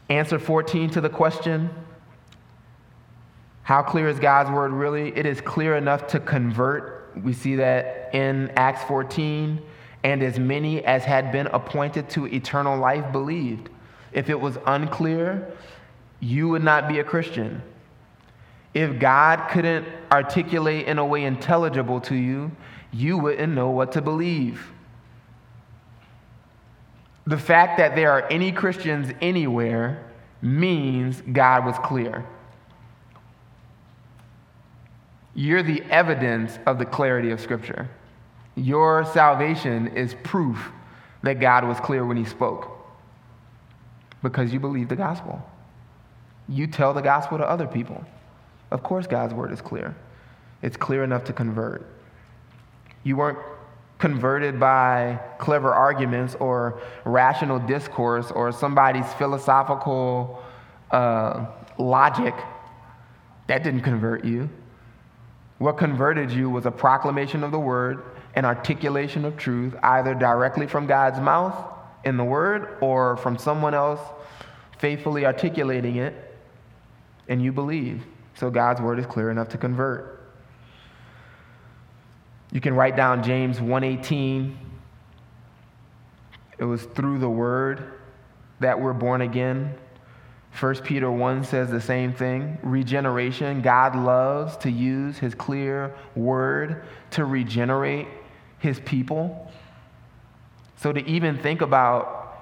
[0.09, 1.69] Answer 14 to the question
[3.61, 5.15] How clear is God's word really?
[5.15, 7.13] It is clear enough to convert.
[7.23, 9.61] We see that in Acts 14.
[10.03, 13.69] And as many as had been appointed to eternal life believed.
[14.11, 15.47] If it was unclear,
[16.19, 17.61] you would not be a Christian.
[18.73, 22.51] If God couldn't articulate in a way intelligible to you,
[22.91, 24.71] you wouldn't know what to believe.
[27.25, 30.03] The fact that there are any Christians anywhere
[30.41, 32.25] means God was clear.
[35.35, 37.89] You're the evidence of the clarity of Scripture.
[38.55, 40.71] Your salvation is proof
[41.23, 42.69] that God was clear when He spoke
[44.21, 45.41] because you believe the gospel.
[46.47, 48.05] You tell the gospel to other people.
[48.73, 49.95] Of course, God's word is clear.
[50.63, 51.85] It's clear enough to convert.
[53.03, 53.37] You weren't
[53.99, 60.41] converted by clever arguments or rational discourse or somebody's philosophical
[60.89, 61.45] uh,
[61.77, 62.33] logic.
[63.45, 64.49] That didn't convert you.
[65.59, 68.03] What converted you was a proclamation of the word,
[68.33, 71.55] an articulation of truth, either directly from God's mouth
[72.03, 73.99] in the word or from someone else
[74.79, 76.35] faithfully articulating it,
[77.29, 78.03] and you believe.
[78.35, 80.21] So God's word is clear enough to convert.
[82.51, 84.57] You can write down James 1:18.
[86.57, 87.83] It was through the word
[88.59, 89.73] that we're born again.
[90.59, 92.59] 1 Peter 1 says the same thing.
[92.61, 98.07] Regeneration, God loves to use his clear word to regenerate
[98.59, 99.51] his people.
[100.77, 102.37] So to even think about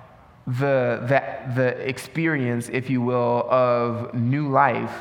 [0.45, 4.93] the, the, the experience, if you will, of new life,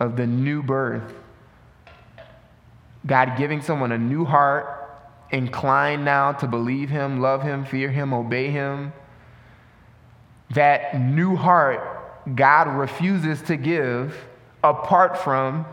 [0.00, 1.14] of the new birth,
[3.06, 4.72] God giving someone a new heart,
[5.30, 8.92] inclined now to believe Him, love Him, fear Him, obey Him.
[10.50, 11.96] That new heart
[12.34, 14.16] God refuses to give
[14.64, 15.64] apart from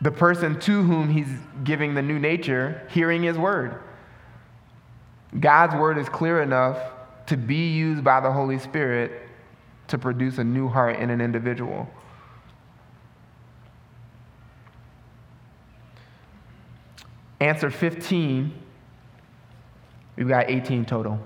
[0.00, 1.28] the person to whom he's
[1.64, 3.80] giving the new nature hearing his word.
[5.38, 6.78] God's word is clear enough
[7.26, 9.22] to be used by the Holy Spirit
[9.88, 11.88] to produce a new heart in an individual.
[17.40, 18.52] Answer 15.
[20.16, 21.20] We've got 18 total.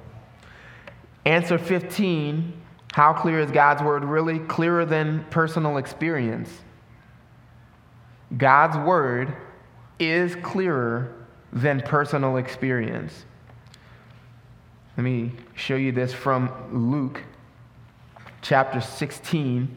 [1.24, 2.52] Answer 15
[2.92, 4.38] How clear is God's word really?
[4.40, 6.50] Clearer than personal experience.
[8.36, 9.34] God's word
[9.98, 11.12] is clearer
[11.52, 13.24] than personal experience.
[14.96, 17.22] Let me show you this from Luke
[18.42, 19.76] chapter 16.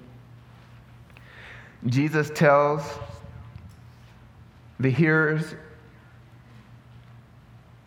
[1.85, 2.83] Jesus tells
[4.79, 5.55] the hearers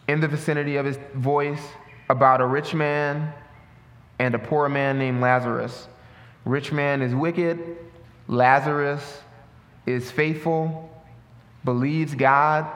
[0.09, 1.63] in the vicinity of his voice
[2.09, 3.33] about a rich man
[4.19, 5.89] and a poor man named Lazarus.
[6.45, 7.77] Rich man is wicked,
[8.29, 9.21] Lazarus
[9.85, 10.91] is faithful,
[11.65, 12.67] believes God.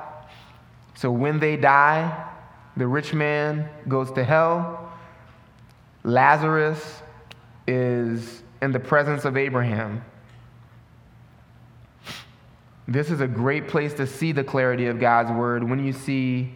[0.95, 2.29] So when they die,
[2.77, 4.93] the rich man goes to hell.
[6.03, 7.03] Lazarus
[7.67, 10.05] is in the presence of Abraham.
[12.89, 16.53] This is a great place to see the clarity of God's word when you see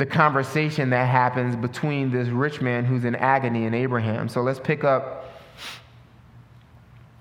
[0.00, 4.30] the conversation that happens between this rich man who's in agony and Abraham.
[4.30, 5.30] So let's pick up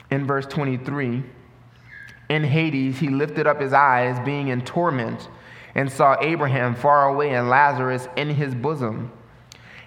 [0.09, 1.21] in verse 23.
[2.29, 5.27] In Hades, he lifted up his eyes, being in torment,
[5.75, 9.11] and saw Abraham far away and Lazarus in his bosom.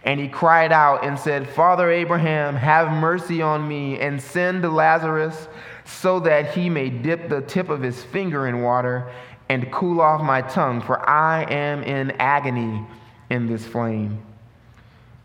[0.05, 5.49] And he cried out and said, Father Abraham, have mercy on me and send Lazarus
[5.86, 9.11] so that he may dip the tip of his finger in water
[9.53, 12.86] and cool off my tongue, for I am in agony
[13.28, 14.24] in this flame.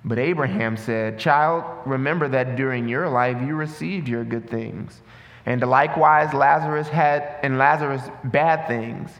[0.03, 4.99] But Abraham said, Child, remember that during your life you received your good things,
[5.45, 9.11] and likewise Lazarus had, and Lazarus bad things.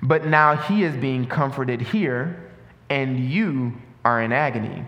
[0.00, 2.50] But now he is being comforted here,
[2.88, 4.86] and you are in agony.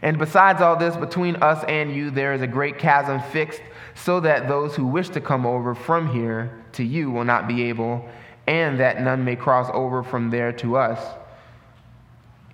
[0.00, 3.60] And besides all this, between us and you, there is a great chasm fixed,
[4.04, 7.64] so that those who wish to come over from here to you will not be
[7.64, 8.08] able,
[8.46, 11.04] and that none may cross over from there to us.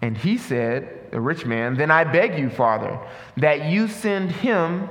[0.00, 2.98] And he said, the rich man, Then I beg you, Father,
[3.36, 4.88] that you send him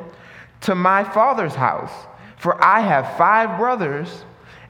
[0.62, 1.92] to my father's house,
[2.38, 4.24] for I have five brothers,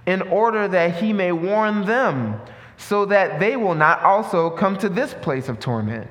[0.05, 2.39] in order that he may warn them
[2.77, 6.09] so that they will not also come to this place of torment.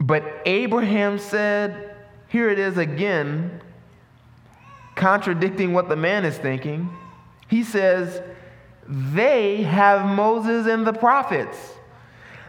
[0.00, 1.89] But Abraham said,
[2.30, 3.60] Here it is again,
[4.94, 6.88] contradicting what the man is thinking.
[7.48, 8.22] He says,
[8.88, 11.74] They have Moses and the prophets.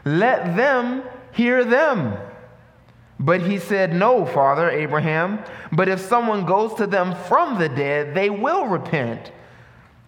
[0.05, 1.01] Let them
[1.31, 2.15] hear them.
[3.19, 8.13] But he said, No, Father Abraham, but if someone goes to them from the dead,
[8.13, 9.31] they will repent.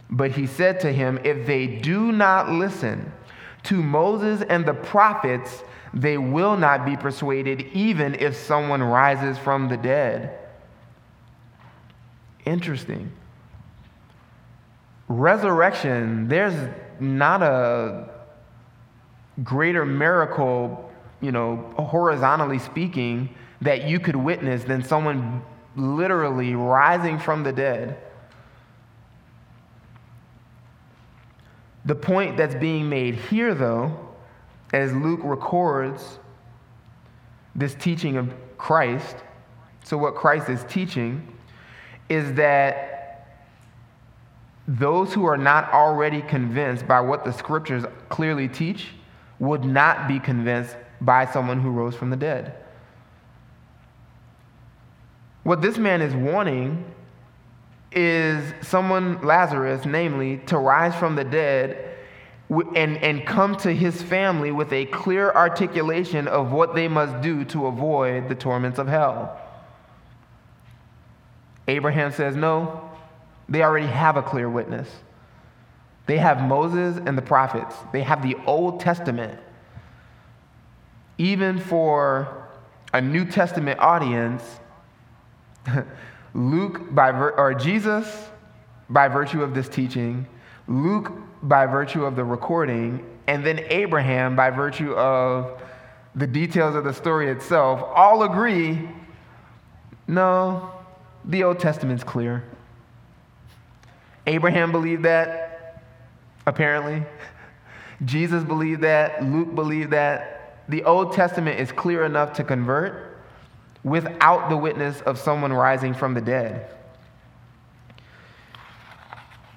[0.08, 3.12] But he said to him, If they do not listen
[3.64, 5.64] to Moses and the prophets,
[5.94, 10.38] they will not be persuaded, even if someone rises from the dead.
[12.46, 13.12] Interesting.
[15.08, 16.70] Resurrection, there's
[17.00, 18.10] not a
[19.44, 20.92] greater miracle,
[21.22, 23.30] you know, horizontally speaking,
[23.62, 25.44] that you could witness than someone
[25.76, 27.98] literally rising from the dead.
[31.86, 34.03] The point that's being made here, though,
[34.74, 36.20] as Luke records
[37.56, 39.16] this teaching of Christ,
[39.84, 41.28] so what Christ is teaching
[42.10, 42.90] is that
[44.68, 48.90] those who are not already convinced by what the scriptures clearly teach
[49.40, 52.56] would not be convinced by someone who rose from the dead.
[55.44, 56.86] What this man is wanting
[57.92, 61.93] is someone, Lazarus, namely, to rise from the dead
[62.50, 67.46] and, and come to his family with a clear articulation of what they must do
[67.46, 69.40] to avoid the torments of hell.
[71.68, 72.92] Abraham says, No,
[73.48, 74.90] they already have a clear witness.
[76.06, 79.40] They have Moses and the prophets, they have the Old Testament.
[81.18, 82.48] Even for
[82.92, 84.44] a New Testament audience,
[86.34, 88.30] Luke, by or Jesus,
[88.90, 90.28] by virtue of this teaching,
[90.68, 91.12] Luke,
[91.44, 95.62] by virtue of the recording, and then Abraham, by virtue of
[96.16, 98.88] the details of the story itself, all agree
[100.08, 100.72] no,
[101.26, 102.44] the Old Testament's clear.
[104.28, 105.84] Abraham believed that,
[106.46, 107.04] apparently.
[108.06, 109.24] Jesus believed that.
[109.24, 110.60] Luke believed that.
[110.70, 113.12] The Old Testament is clear enough to convert.
[113.84, 116.70] without the witness of someone rising from the dead.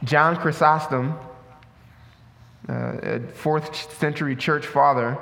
[0.02, 1.16] John Chrysostom,
[2.68, 5.18] uh, a fourth century church father,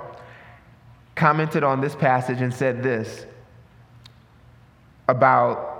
[1.15, 3.27] commented on this passage and said this
[5.09, 5.75] about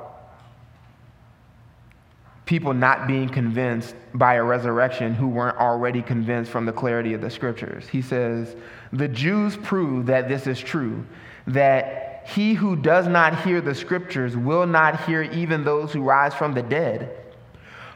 [2.47, 7.21] people not being convinced by a resurrection who weren't already convinced from the clarity of
[7.21, 7.89] the scriptures.
[7.89, 8.55] He says,
[8.93, 11.07] The Jews prove that this is true,
[11.47, 16.35] that he who does not hear the scriptures will not hear even those who rise
[16.35, 17.24] from the dead.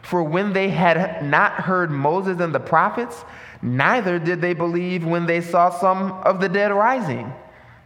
[0.09, 3.26] For when they had not heard Moses and the prophets,
[3.61, 7.30] neither did they believe when they saw some of the dead rising.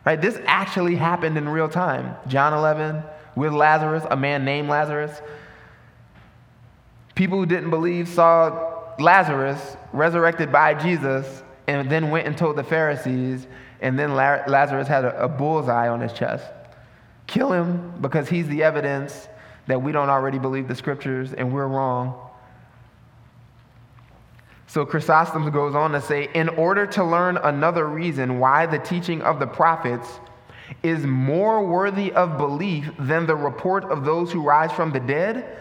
[0.07, 0.21] Right?
[0.21, 2.15] This actually happened in real time.
[2.29, 3.03] John 11
[3.35, 5.21] with Lazarus, a man named Lazarus.
[7.17, 12.63] People who didn't believe saw Lazarus resurrected by Jesus and then went and told the
[12.65, 13.49] Pharisees,
[13.81, 16.47] and then Lazarus had a, bullseye on his chest.
[17.27, 19.27] Kill him because he's the evidence
[19.67, 22.19] that we don't already believe the scriptures and we're wrong.
[24.67, 29.21] So Chrysostom goes on to say, in order to learn another reason why the teaching
[29.21, 30.09] of the prophets
[30.83, 35.61] is more worthy of belief than the report of those who rise from the dead,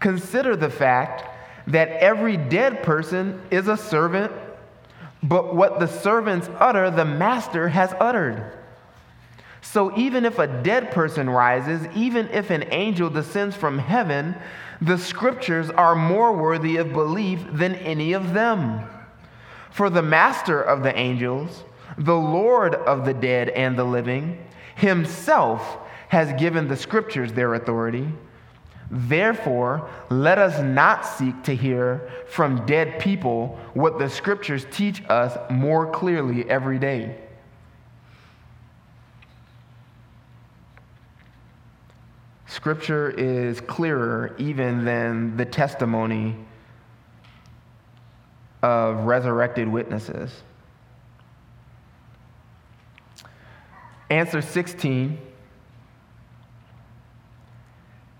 [0.00, 1.24] consider the fact
[1.66, 4.30] that every dead person is a servant,
[5.22, 8.52] but what the servants utter, the master has uttered.
[9.60, 14.36] So even if a dead person rises, even if an angel descends from heaven,
[14.80, 18.82] the scriptures are more worthy of belief than any of them.
[19.70, 21.64] For the master of the angels,
[21.98, 24.38] the Lord of the dead and the living,
[24.74, 25.78] himself
[26.08, 28.08] has given the scriptures their authority.
[28.90, 35.36] Therefore, let us not seek to hear from dead people what the scriptures teach us
[35.50, 37.16] more clearly every day.
[42.46, 46.36] Scripture is clearer even than the testimony
[48.62, 50.32] of resurrected witnesses.
[54.08, 55.18] Answer 16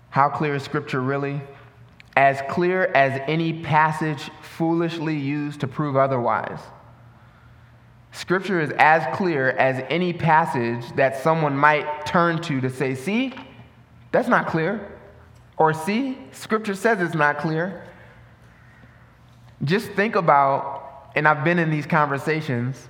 [0.09, 1.41] How clear is Scripture really?
[2.17, 6.59] As clear as any passage foolishly used to prove otherwise.
[8.11, 13.31] Scripture is as clear as any passage that someone might turn to to say, see,
[14.11, 14.91] that's not clear.
[15.57, 17.83] Or see, scripture says it's not clear.
[19.63, 22.89] Just think about, and I've been in these conversations,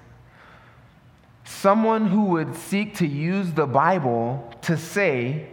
[1.46, 5.48] someone who would seek to use the Bible to say,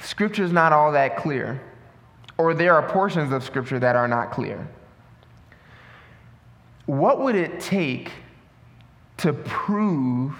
[0.00, 1.60] Scripture is not all that clear,
[2.38, 4.66] or there are portions of Scripture that are not clear.
[6.86, 8.12] What would it take
[9.18, 10.34] to prove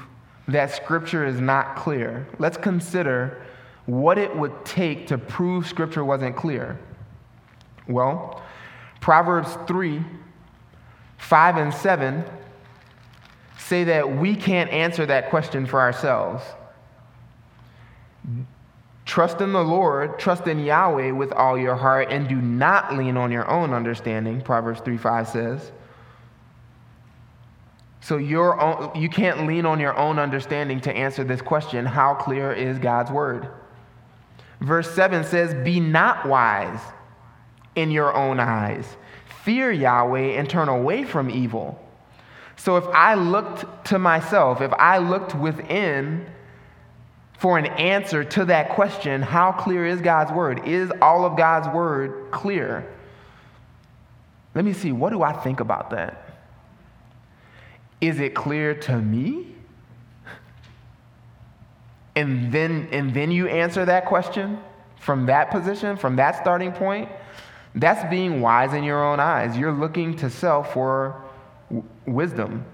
[0.46, 2.26] that Scripture is not clear?
[2.38, 3.42] Let's consider
[3.88, 6.78] what it would take to prove Scripture wasn't clear.
[7.88, 8.42] Well,
[9.00, 10.04] Proverbs 3
[11.16, 12.24] 5 and 7
[13.56, 16.44] say that we can't answer that question for ourselves.
[19.06, 23.16] Trust in the Lord, trust in Yahweh with all your heart, and do not lean
[23.16, 25.72] on your own understanding, Proverbs 3 5 says.
[28.02, 32.12] So your own, you can't lean on your own understanding to answer this question how
[32.12, 33.48] clear is God's word?
[34.60, 36.80] Verse 7 says, Be not wise
[37.74, 38.96] in your own eyes.
[39.44, 41.82] Fear Yahweh and turn away from evil.
[42.56, 46.26] So if I looked to myself, if I looked within
[47.38, 50.66] for an answer to that question, how clear is God's word?
[50.66, 52.92] Is all of God's word clear?
[54.56, 56.36] Let me see, what do I think about that?
[58.00, 59.54] Is it clear to me?
[62.18, 64.58] And then and then you answer that question
[64.96, 67.08] from that position, from that starting point,
[67.76, 69.56] that's being wise in your own eyes.
[69.56, 71.22] You're looking to self for
[71.68, 72.64] w- wisdom.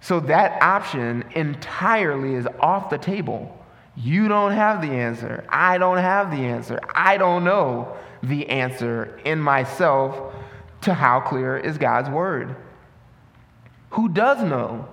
[0.00, 3.52] So that option entirely is off the table.
[3.94, 5.44] You don't have the answer.
[5.50, 6.80] I don't have the answer.
[6.94, 10.34] I don't know the answer in myself
[10.82, 12.56] to how clear is God's word.
[13.90, 14.88] Who does know?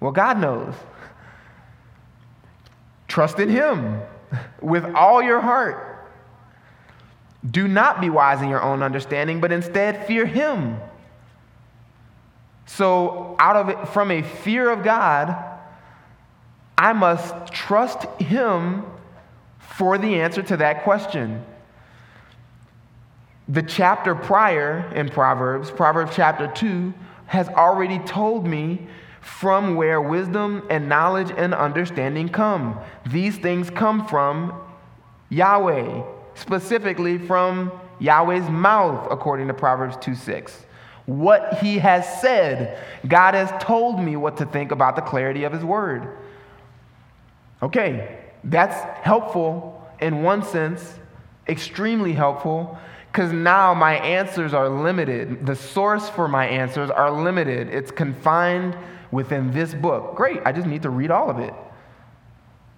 [0.00, 0.74] Well, God knows.
[3.12, 4.00] Trust in Him
[4.62, 6.08] with all your heart.
[7.50, 10.78] Do not be wise in your own understanding, but instead fear Him.
[12.64, 15.36] So, out of it, from a fear of God,
[16.78, 18.82] I must trust Him
[19.58, 21.44] for the answer to that question.
[23.46, 26.94] The chapter prior in Proverbs, Proverbs chapter 2,
[27.26, 28.88] has already told me
[29.22, 32.78] from where wisdom and knowledge and understanding come.
[33.06, 34.52] These things come from
[35.30, 36.02] Yahweh,
[36.34, 40.66] specifically from Yahweh's mouth, according to Proverbs 2 6.
[41.06, 45.52] What he has said, God has told me what to think about the clarity of
[45.52, 46.16] his word.
[47.62, 50.94] Okay, that's helpful in one sense,
[51.48, 52.76] extremely helpful,
[53.10, 55.46] because now my answers are limited.
[55.46, 57.68] The source for my answers are limited.
[57.68, 58.76] It's confined
[59.12, 60.16] within this book.
[60.16, 61.54] Great, I just need to read all of it.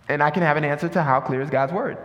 [0.09, 1.97] And I can have an answer to how clear is God's word.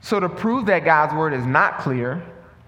[0.00, 2.22] So, to prove that God's word is not clear,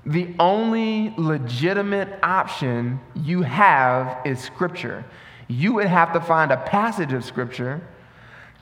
[0.07, 5.05] the only legitimate option you have is Scripture.
[5.49, 7.83] You would have to find a passage of Scripture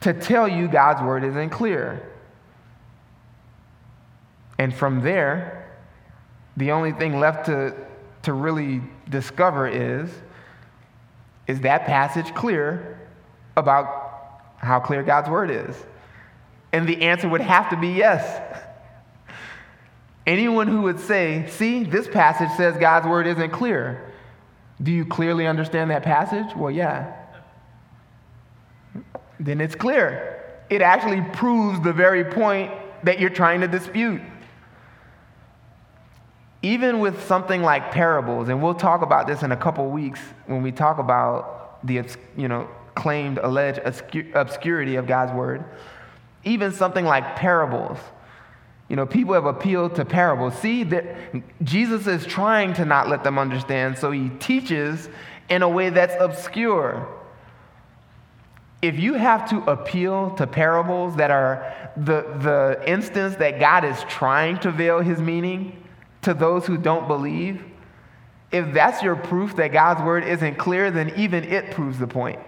[0.01, 2.11] to tell you God's word isn't clear.
[4.57, 5.71] And from there,
[6.57, 7.75] the only thing left to,
[8.23, 10.09] to really discover is
[11.47, 12.99] is that passage clear
[13.55, 15.75] about how clear God's word is?
[16.73, 18.63] And the answer would have to be yes.
[20.25, 24.11] Anyone who would say, see, this passage says God's word isn't clear.
[24.81, 26.55] Do you clearly understand that passage?
[26.55, 27.13] Well, yeah.
[29.39, 30.43] Then it's clear.
[30.69, 32.71] It actually proves the very point
[33.03, 34.21] that you're trying to dispute.
[36.65, 40.63] Even with something like parables, and we'll talk about this in a couple weeks when
[40.63, 42.03] we talk about the
[42.35, 43.79] you know, claimed alleged
[44.33, 45.63] obscurity of God's word,
[46.43, 47.99] even something like parables
[48.87, 50.53] you know, people have appealed to parables.
[50.59, 51.05] See that
[51.63, 55.09] Jesus is trying to not let them understand, so he teaches
[55.49, 57.07] in a way that's obscure.
[58.81, 63.99] If you have to appeal to parables that are the, the instance that God is
[64.07, 65.83] trying to veil his meaning
[66.25, 67.63] to those who don't believe,
[68.51, 72.39] if that's your proof that God's word isn't clear, then even it proves the point.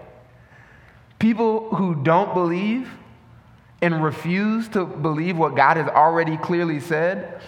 [1.18, 2.90] People who don't believe
[3.80, 7.40] and refuse to believe what God has already clearly said,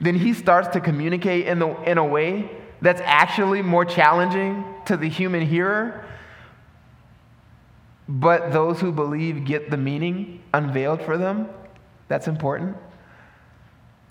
[0.00, 2.50] then he starts to communicate in, the, in a way
[2.80, 6.04] that's actually more challenging to the human hearer.
[8.08, 11.48] But those who believe get the meaning unveiled for them.
[12.08, 12.76] That's important.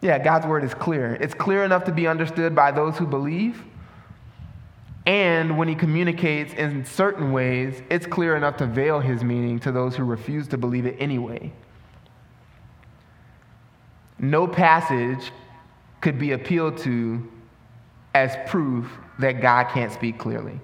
[0.06, 1.16] Yeah, God's word is clear.
[1.16, 3.66] It's clear enough to be understood by those who believe.
[5.08, 9.72] And when he communicates in certain ways, it's clear enough to veil his meaning to
[9.72, 11.52] those who refuse to believe it anyway.
[14.20, 15.32] No passage
[16.02, 17.28] could be appealed to
[18.14, 18.88] as proof
[19.18, 20.60] that God can't speak clearly.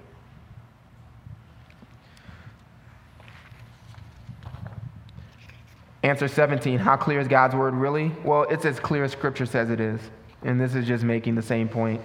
[6.03, 8.11] Answer 17 How clear is God's word really?
[8.23, 9.99] Well, it's as clear as Scripture says it is.
[10.43, 12.01] And this is just making the same point.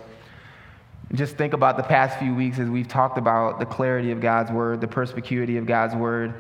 [1.13, 4.51] Just think about the past few weeks as we've talked about the clarity of God's
[4.51, 6.35] word, the perspicuity of God's word.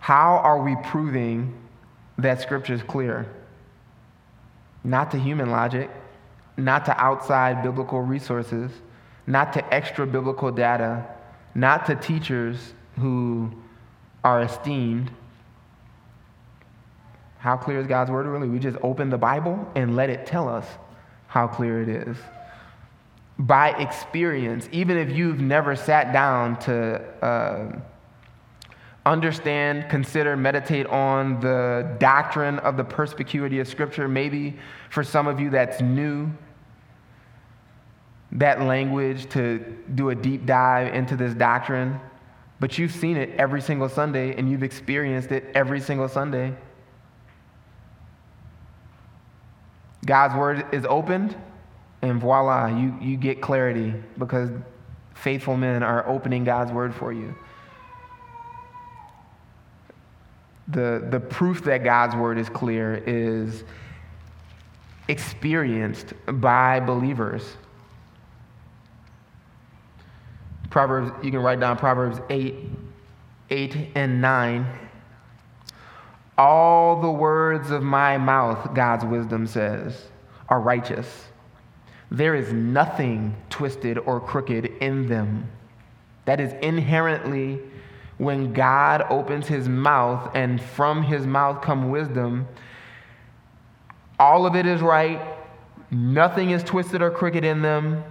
[0.00, 1.54] How are we proving
[2.18, 3.26] that scripture is clear?
[4.82, 5.90] Not to human logic,
[6.56, 8.70] not to outside biblical resources,
[9.26, 11.06] not to extra biblical data,
[11.54, 13.50] not to teachers who
[14.24, 15.10] are esteemed.
[17.40, 18.48] How clear is God's word really?
[18.48, 20.66] We just open the Bible and let it tell us
[21.26, 22.16] how clear it is
[23.40, 27.72] by experience, even if you've never sat down to uh,
[29.06, 34.58] understand, consider, meditate on the doctrine of the perspicuity of Scripture, maybe
[34.90, 36.30] for some of you that's new,
[38.32, 39.58] that language to
[39.94, 41.98] do a deep dive into this doctrine,
[42.60, 46.54] but you've seen it every single Sunday and you've experienced it every single Sunday.
[50.04, 51.36] God's word is opened
[52.02, 54.50] and voila, you, you get clarity because
[55.14, 57.34] faithful men are opening God's word for you.
[60.68, 63.64] The, the proof that God's word is clear is
[65.08, 67.56] experienced by believers.
[70.70, 72.54] Proverbs, you can write down Proverbs 8,
[73.50, 74.66] 8 and 9.
[76.40, 80.06] All the words of my mouth, God's wisdom says,
[80.48, 81.30] are righteous
[82.10, 85.48] there is nothing twisted or crooked in them.
[86.24, 87.60] That is inherently
[88.18, 92.48] when God opens his mouth and from his mouth come wisdom,
[94.18, 95.20] all of it is right.
[95.90, 98.04] Nothing is twisted or crooked in them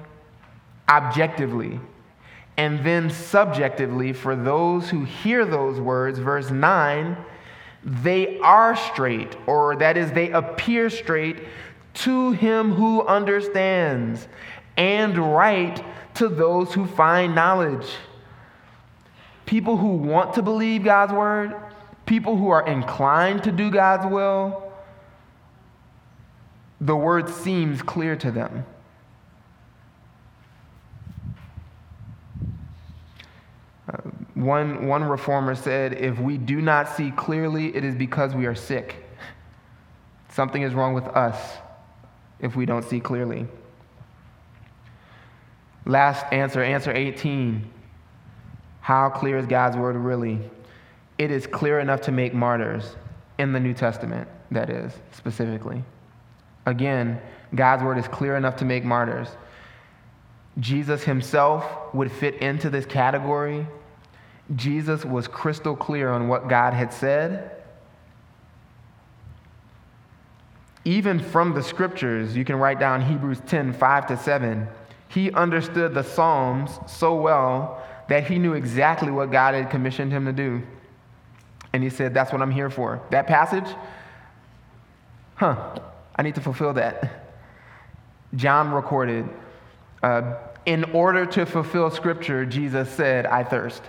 [0.88, 1.80] objectively.
[2.58, 7.16] And then subjectively, for those who hear those words, verse 9,
[7.84, 11.44] they are straight, or that is, they appear straight
[11.94, 14.28] to him who understands.
[14.80, 17.86] and right to those who find knowledge.
[19.46, 21.54] People who want to believe God's word,
[22.06, 24.72] people who are inclined to do God's will,
[26.80, 28.66] the word seems clear to them.
[34.40, 38.56] One, one reformer said, If we do not see clearly, it is because we are
[38.56, 38.96] sick.
[40.30, 41.58] Something is wrong with us
[42.40, 43.48] if we don't see clearly.
[45.86, 47.70] Last answer, answer 18.
[48.80, 50.40] How clear is God's word really?
[51.18, 52.96] It is clear enough to make martyrs
[53.40, 55.84] in the New Testament, that is, specifically.
[56.66, 57.20] Again,
[57.54, 59.28] God's word is clear enough to make martyrs.
[60.60, 63.68] Jesus himself would fit into this category.
[64.56, 67.52] Jesus was crystal clear on what God had said.
[70.86, 74.68] Even from the scriptures, you can write down Hebrews 10 5 to 7.
[75.08, 80.26] He understood the Psalms so well that he knew exactly what God had commissioned him
[80.26, 80.64] to do.
[81.74, 83.02] And he said, That's what I'm here for.
[83.12, 83.76] That passage,
[85.36, 85.76] huh,
[86.16, 87.26] I need to fulfill that.
[88.36, 89.30] John recorded,
[90.02, 90.36] uh,
[90.66, 93.82] in order to fulfill scripture, Jesus said, I thirst.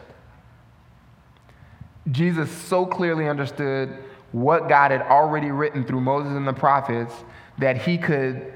[2.10, 3.96] Jesus so clearly understood
[4.32, 7.12] what God had already written through Moses and the prophets
[7.58, 8.52] that he could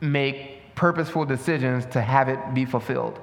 [0.00, 3.20] make purposeful decisions to have it be fulfilled.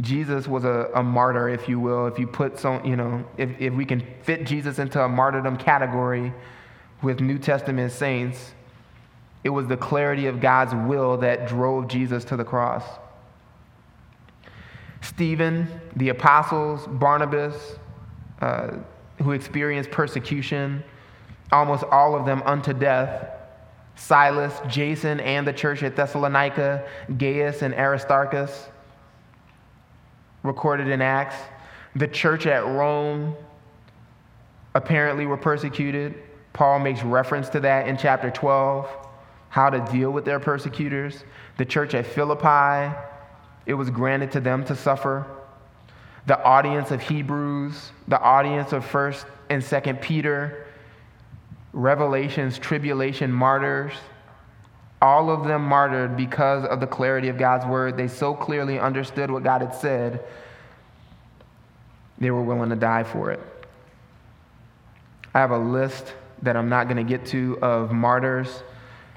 [0.00, 2.06] Jesus was a, a, martyr, if you will.
[2.06, 5.56] If you put some, you know, if, if we can fit Jesus into a martyrdom
[5.56, 6.32] category
[7.02, 8.52] with New Testament saints,
[9.42, 12.84] it was the clarity of God's will that drove Jesus to the cross.
[15.02, 17.78] Stephen, the apostles, Barnabas,
[18.40, 18.76] uh,
[19.22, 20.82] who experienced persecution,
[21.52, 23.28] almost all of them unto death.
[23.96, 26.86] Silas, Jason, and the church at Thessalonica,
[27.18, 28.68] Gaius and Aristarchus,
[30.42, 31.36] recorded in Acts.
[31.96, 33.36] The church at Rome
[34.74, 36.14] apparently were persecuted.
[36.54, 38.88] Paul makes reference to that in chapter 12,
[39.50, 41.24] how to deal with their persecutors.
[41.58, 42.96] The church at Philippi,
[43.66, 45.26] it was granted to them to suffer
[46.30, 50.64] the audience of Hebrews, the audience of 1st and 2nd Peter,
[51.72, 53.92] Revelation's tribulation martyrs,
[55.02, 57.96] all of them martyred because of the clarity of God's word.
[57.96, 60.24] They so clearly understood what God had said,
[62.20, 63.40] they were willing to die for it.
[65.34, 68.62] I have a list that I'm not going to get to of martyrs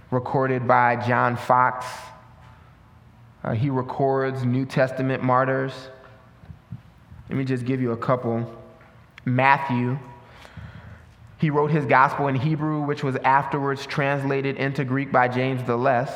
[0.10, 1.86] recorded by John Foxe.
[3.44, 5.74] Uh, he records New Testament martyrs.
[7.34, 8.48] Let me just give you a couple.
[9.26, 9.98] Matthew,
[11.40, 15.76] he wrote his gospel in Hebrew, which was afterwards translated into Greek by James the
[15.76, 16.14] Less.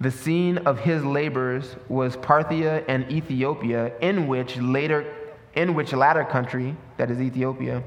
[0.00, 5.06] The scene of his labors was Parthia and Ethiopia, in which later
[5.54, 7.80] in which latter country, that is Ethiopia,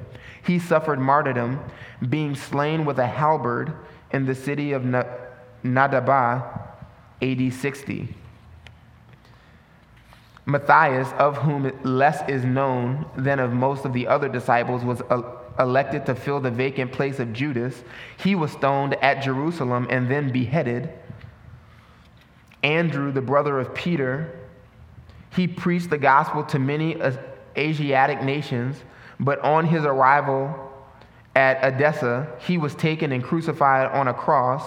[0.46, 1.60] he suffered martyrdom,
[2.08, 3.74] being slain with a halberd
[4.12, 4.84] in the city of
[5.66, 6.62] Nadabah,
[7.22, 8.16] AD 60.
[10.46, 15.02] Matthias, of whom less is known than of most of the other disciples, was
[15.58, 17.84] elected to fill the vacant place of Judas.
[18.18, 20.90] He was stoned at Jerusalem and then beheaded.
[22.62, 24.40] Andrew, the brother of Peter,
[25.36, 27.02] he preached the gospel to many
[27.58, 28.78] Asiatic nations,
[29.20, 30.72] but on his arrival
[31.36, 34.64] at Edessa, he was taken and crucified on a cross,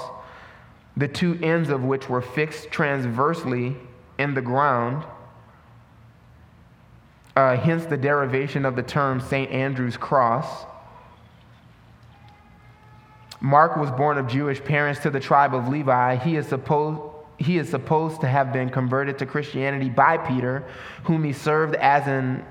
[0.96, 3.76] the two ends of which were fixed transversely
[4.18, 5.04] in the ground
[7.38, 9.48] uh, hence the derivation of the term St.
[9.52, 10.66] Andrew's Cross.
[13.40, 16.16] Mark was born of Jewish parents to the tribe of Levi.
[16.16, 17.00] He is supposed
[17.38, 20.64] he is supposed to have been converted to Christianity by Peter,
[21.04, 22.44] whom he served as an,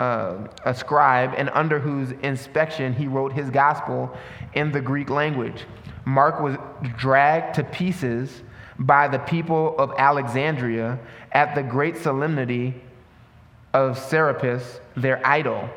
[0.00, 4.12] uh, a scribe, and under whose inspection he wrote his gospel
[4.54, 5.64] in the Greek language.
[6.04, 6.56] Mark was
[6.98, 8.42] dragged to pieces
[8.80, 10.98] by the people of Alexandria
[11.30, 12.74] at the great solemnity
[13.72, 15.68] of Serapis, their idol,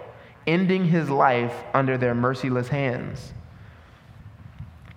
[0.48, 3.34] ending his life under their merciless hands.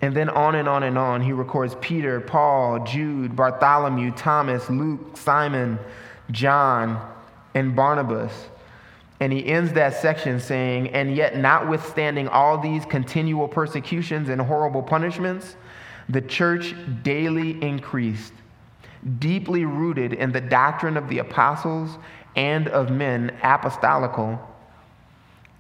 [0.01, 5.17] And then on and on and on, he records Peter, Paul, Jude, Bartholomew, Thomas, Luke,
[5.17, 5.79] Simon,
[6.31, 7.01] John,
[7.55, 8.33] and Barnabas.
[9.21, 14.83] And he ends that section saying, And yet, notwithstanding all these continual persecutions and horrible
[14.83, 15.57] punishments,
[16.11, 18.35] the church daily increased,
[19.19, 21.97] deeply rooted in the doctrine of the apostles
[22.37, 24.39] and of men apostolical,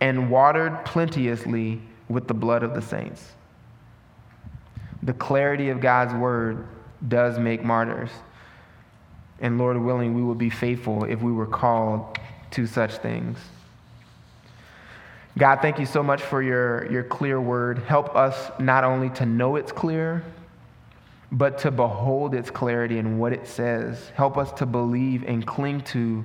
[0.01, 3.33] and watered plenteously with the blood of the saints.
[5.03, 6.67] The clarity of God's word
[7.09, 8.11] does make martyrs.
[9.41, 12.19] And Lord willing, we will be faithful if we were called
[12.53, 13.39] to such things.
[15.39, 17.79] God, thank you so much for your, your clear word.
[17.81, 20.25] Help us not only to know it's clear,
[21.31, 24.11] but to behold its clarity and what it says.
[24.15, 26.25] Help us to believe and cling to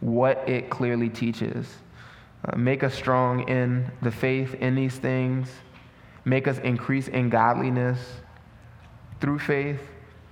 [0.00, 1.66] what it clearly teaches.
[2.44, 5.50] Uh, make us strong in the faith in these things.
[6.24, 7.98] Make us increase in godliness
[9.20, 9.80] through faith.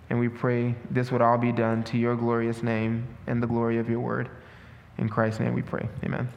[0.08, 3.78] And we pray this would all be done to your glorious name and the glory
[3.78, 4.30] of your word.
[4.98, 5.88] In Christ's name we pray.
[6.04, 6.28] Amen.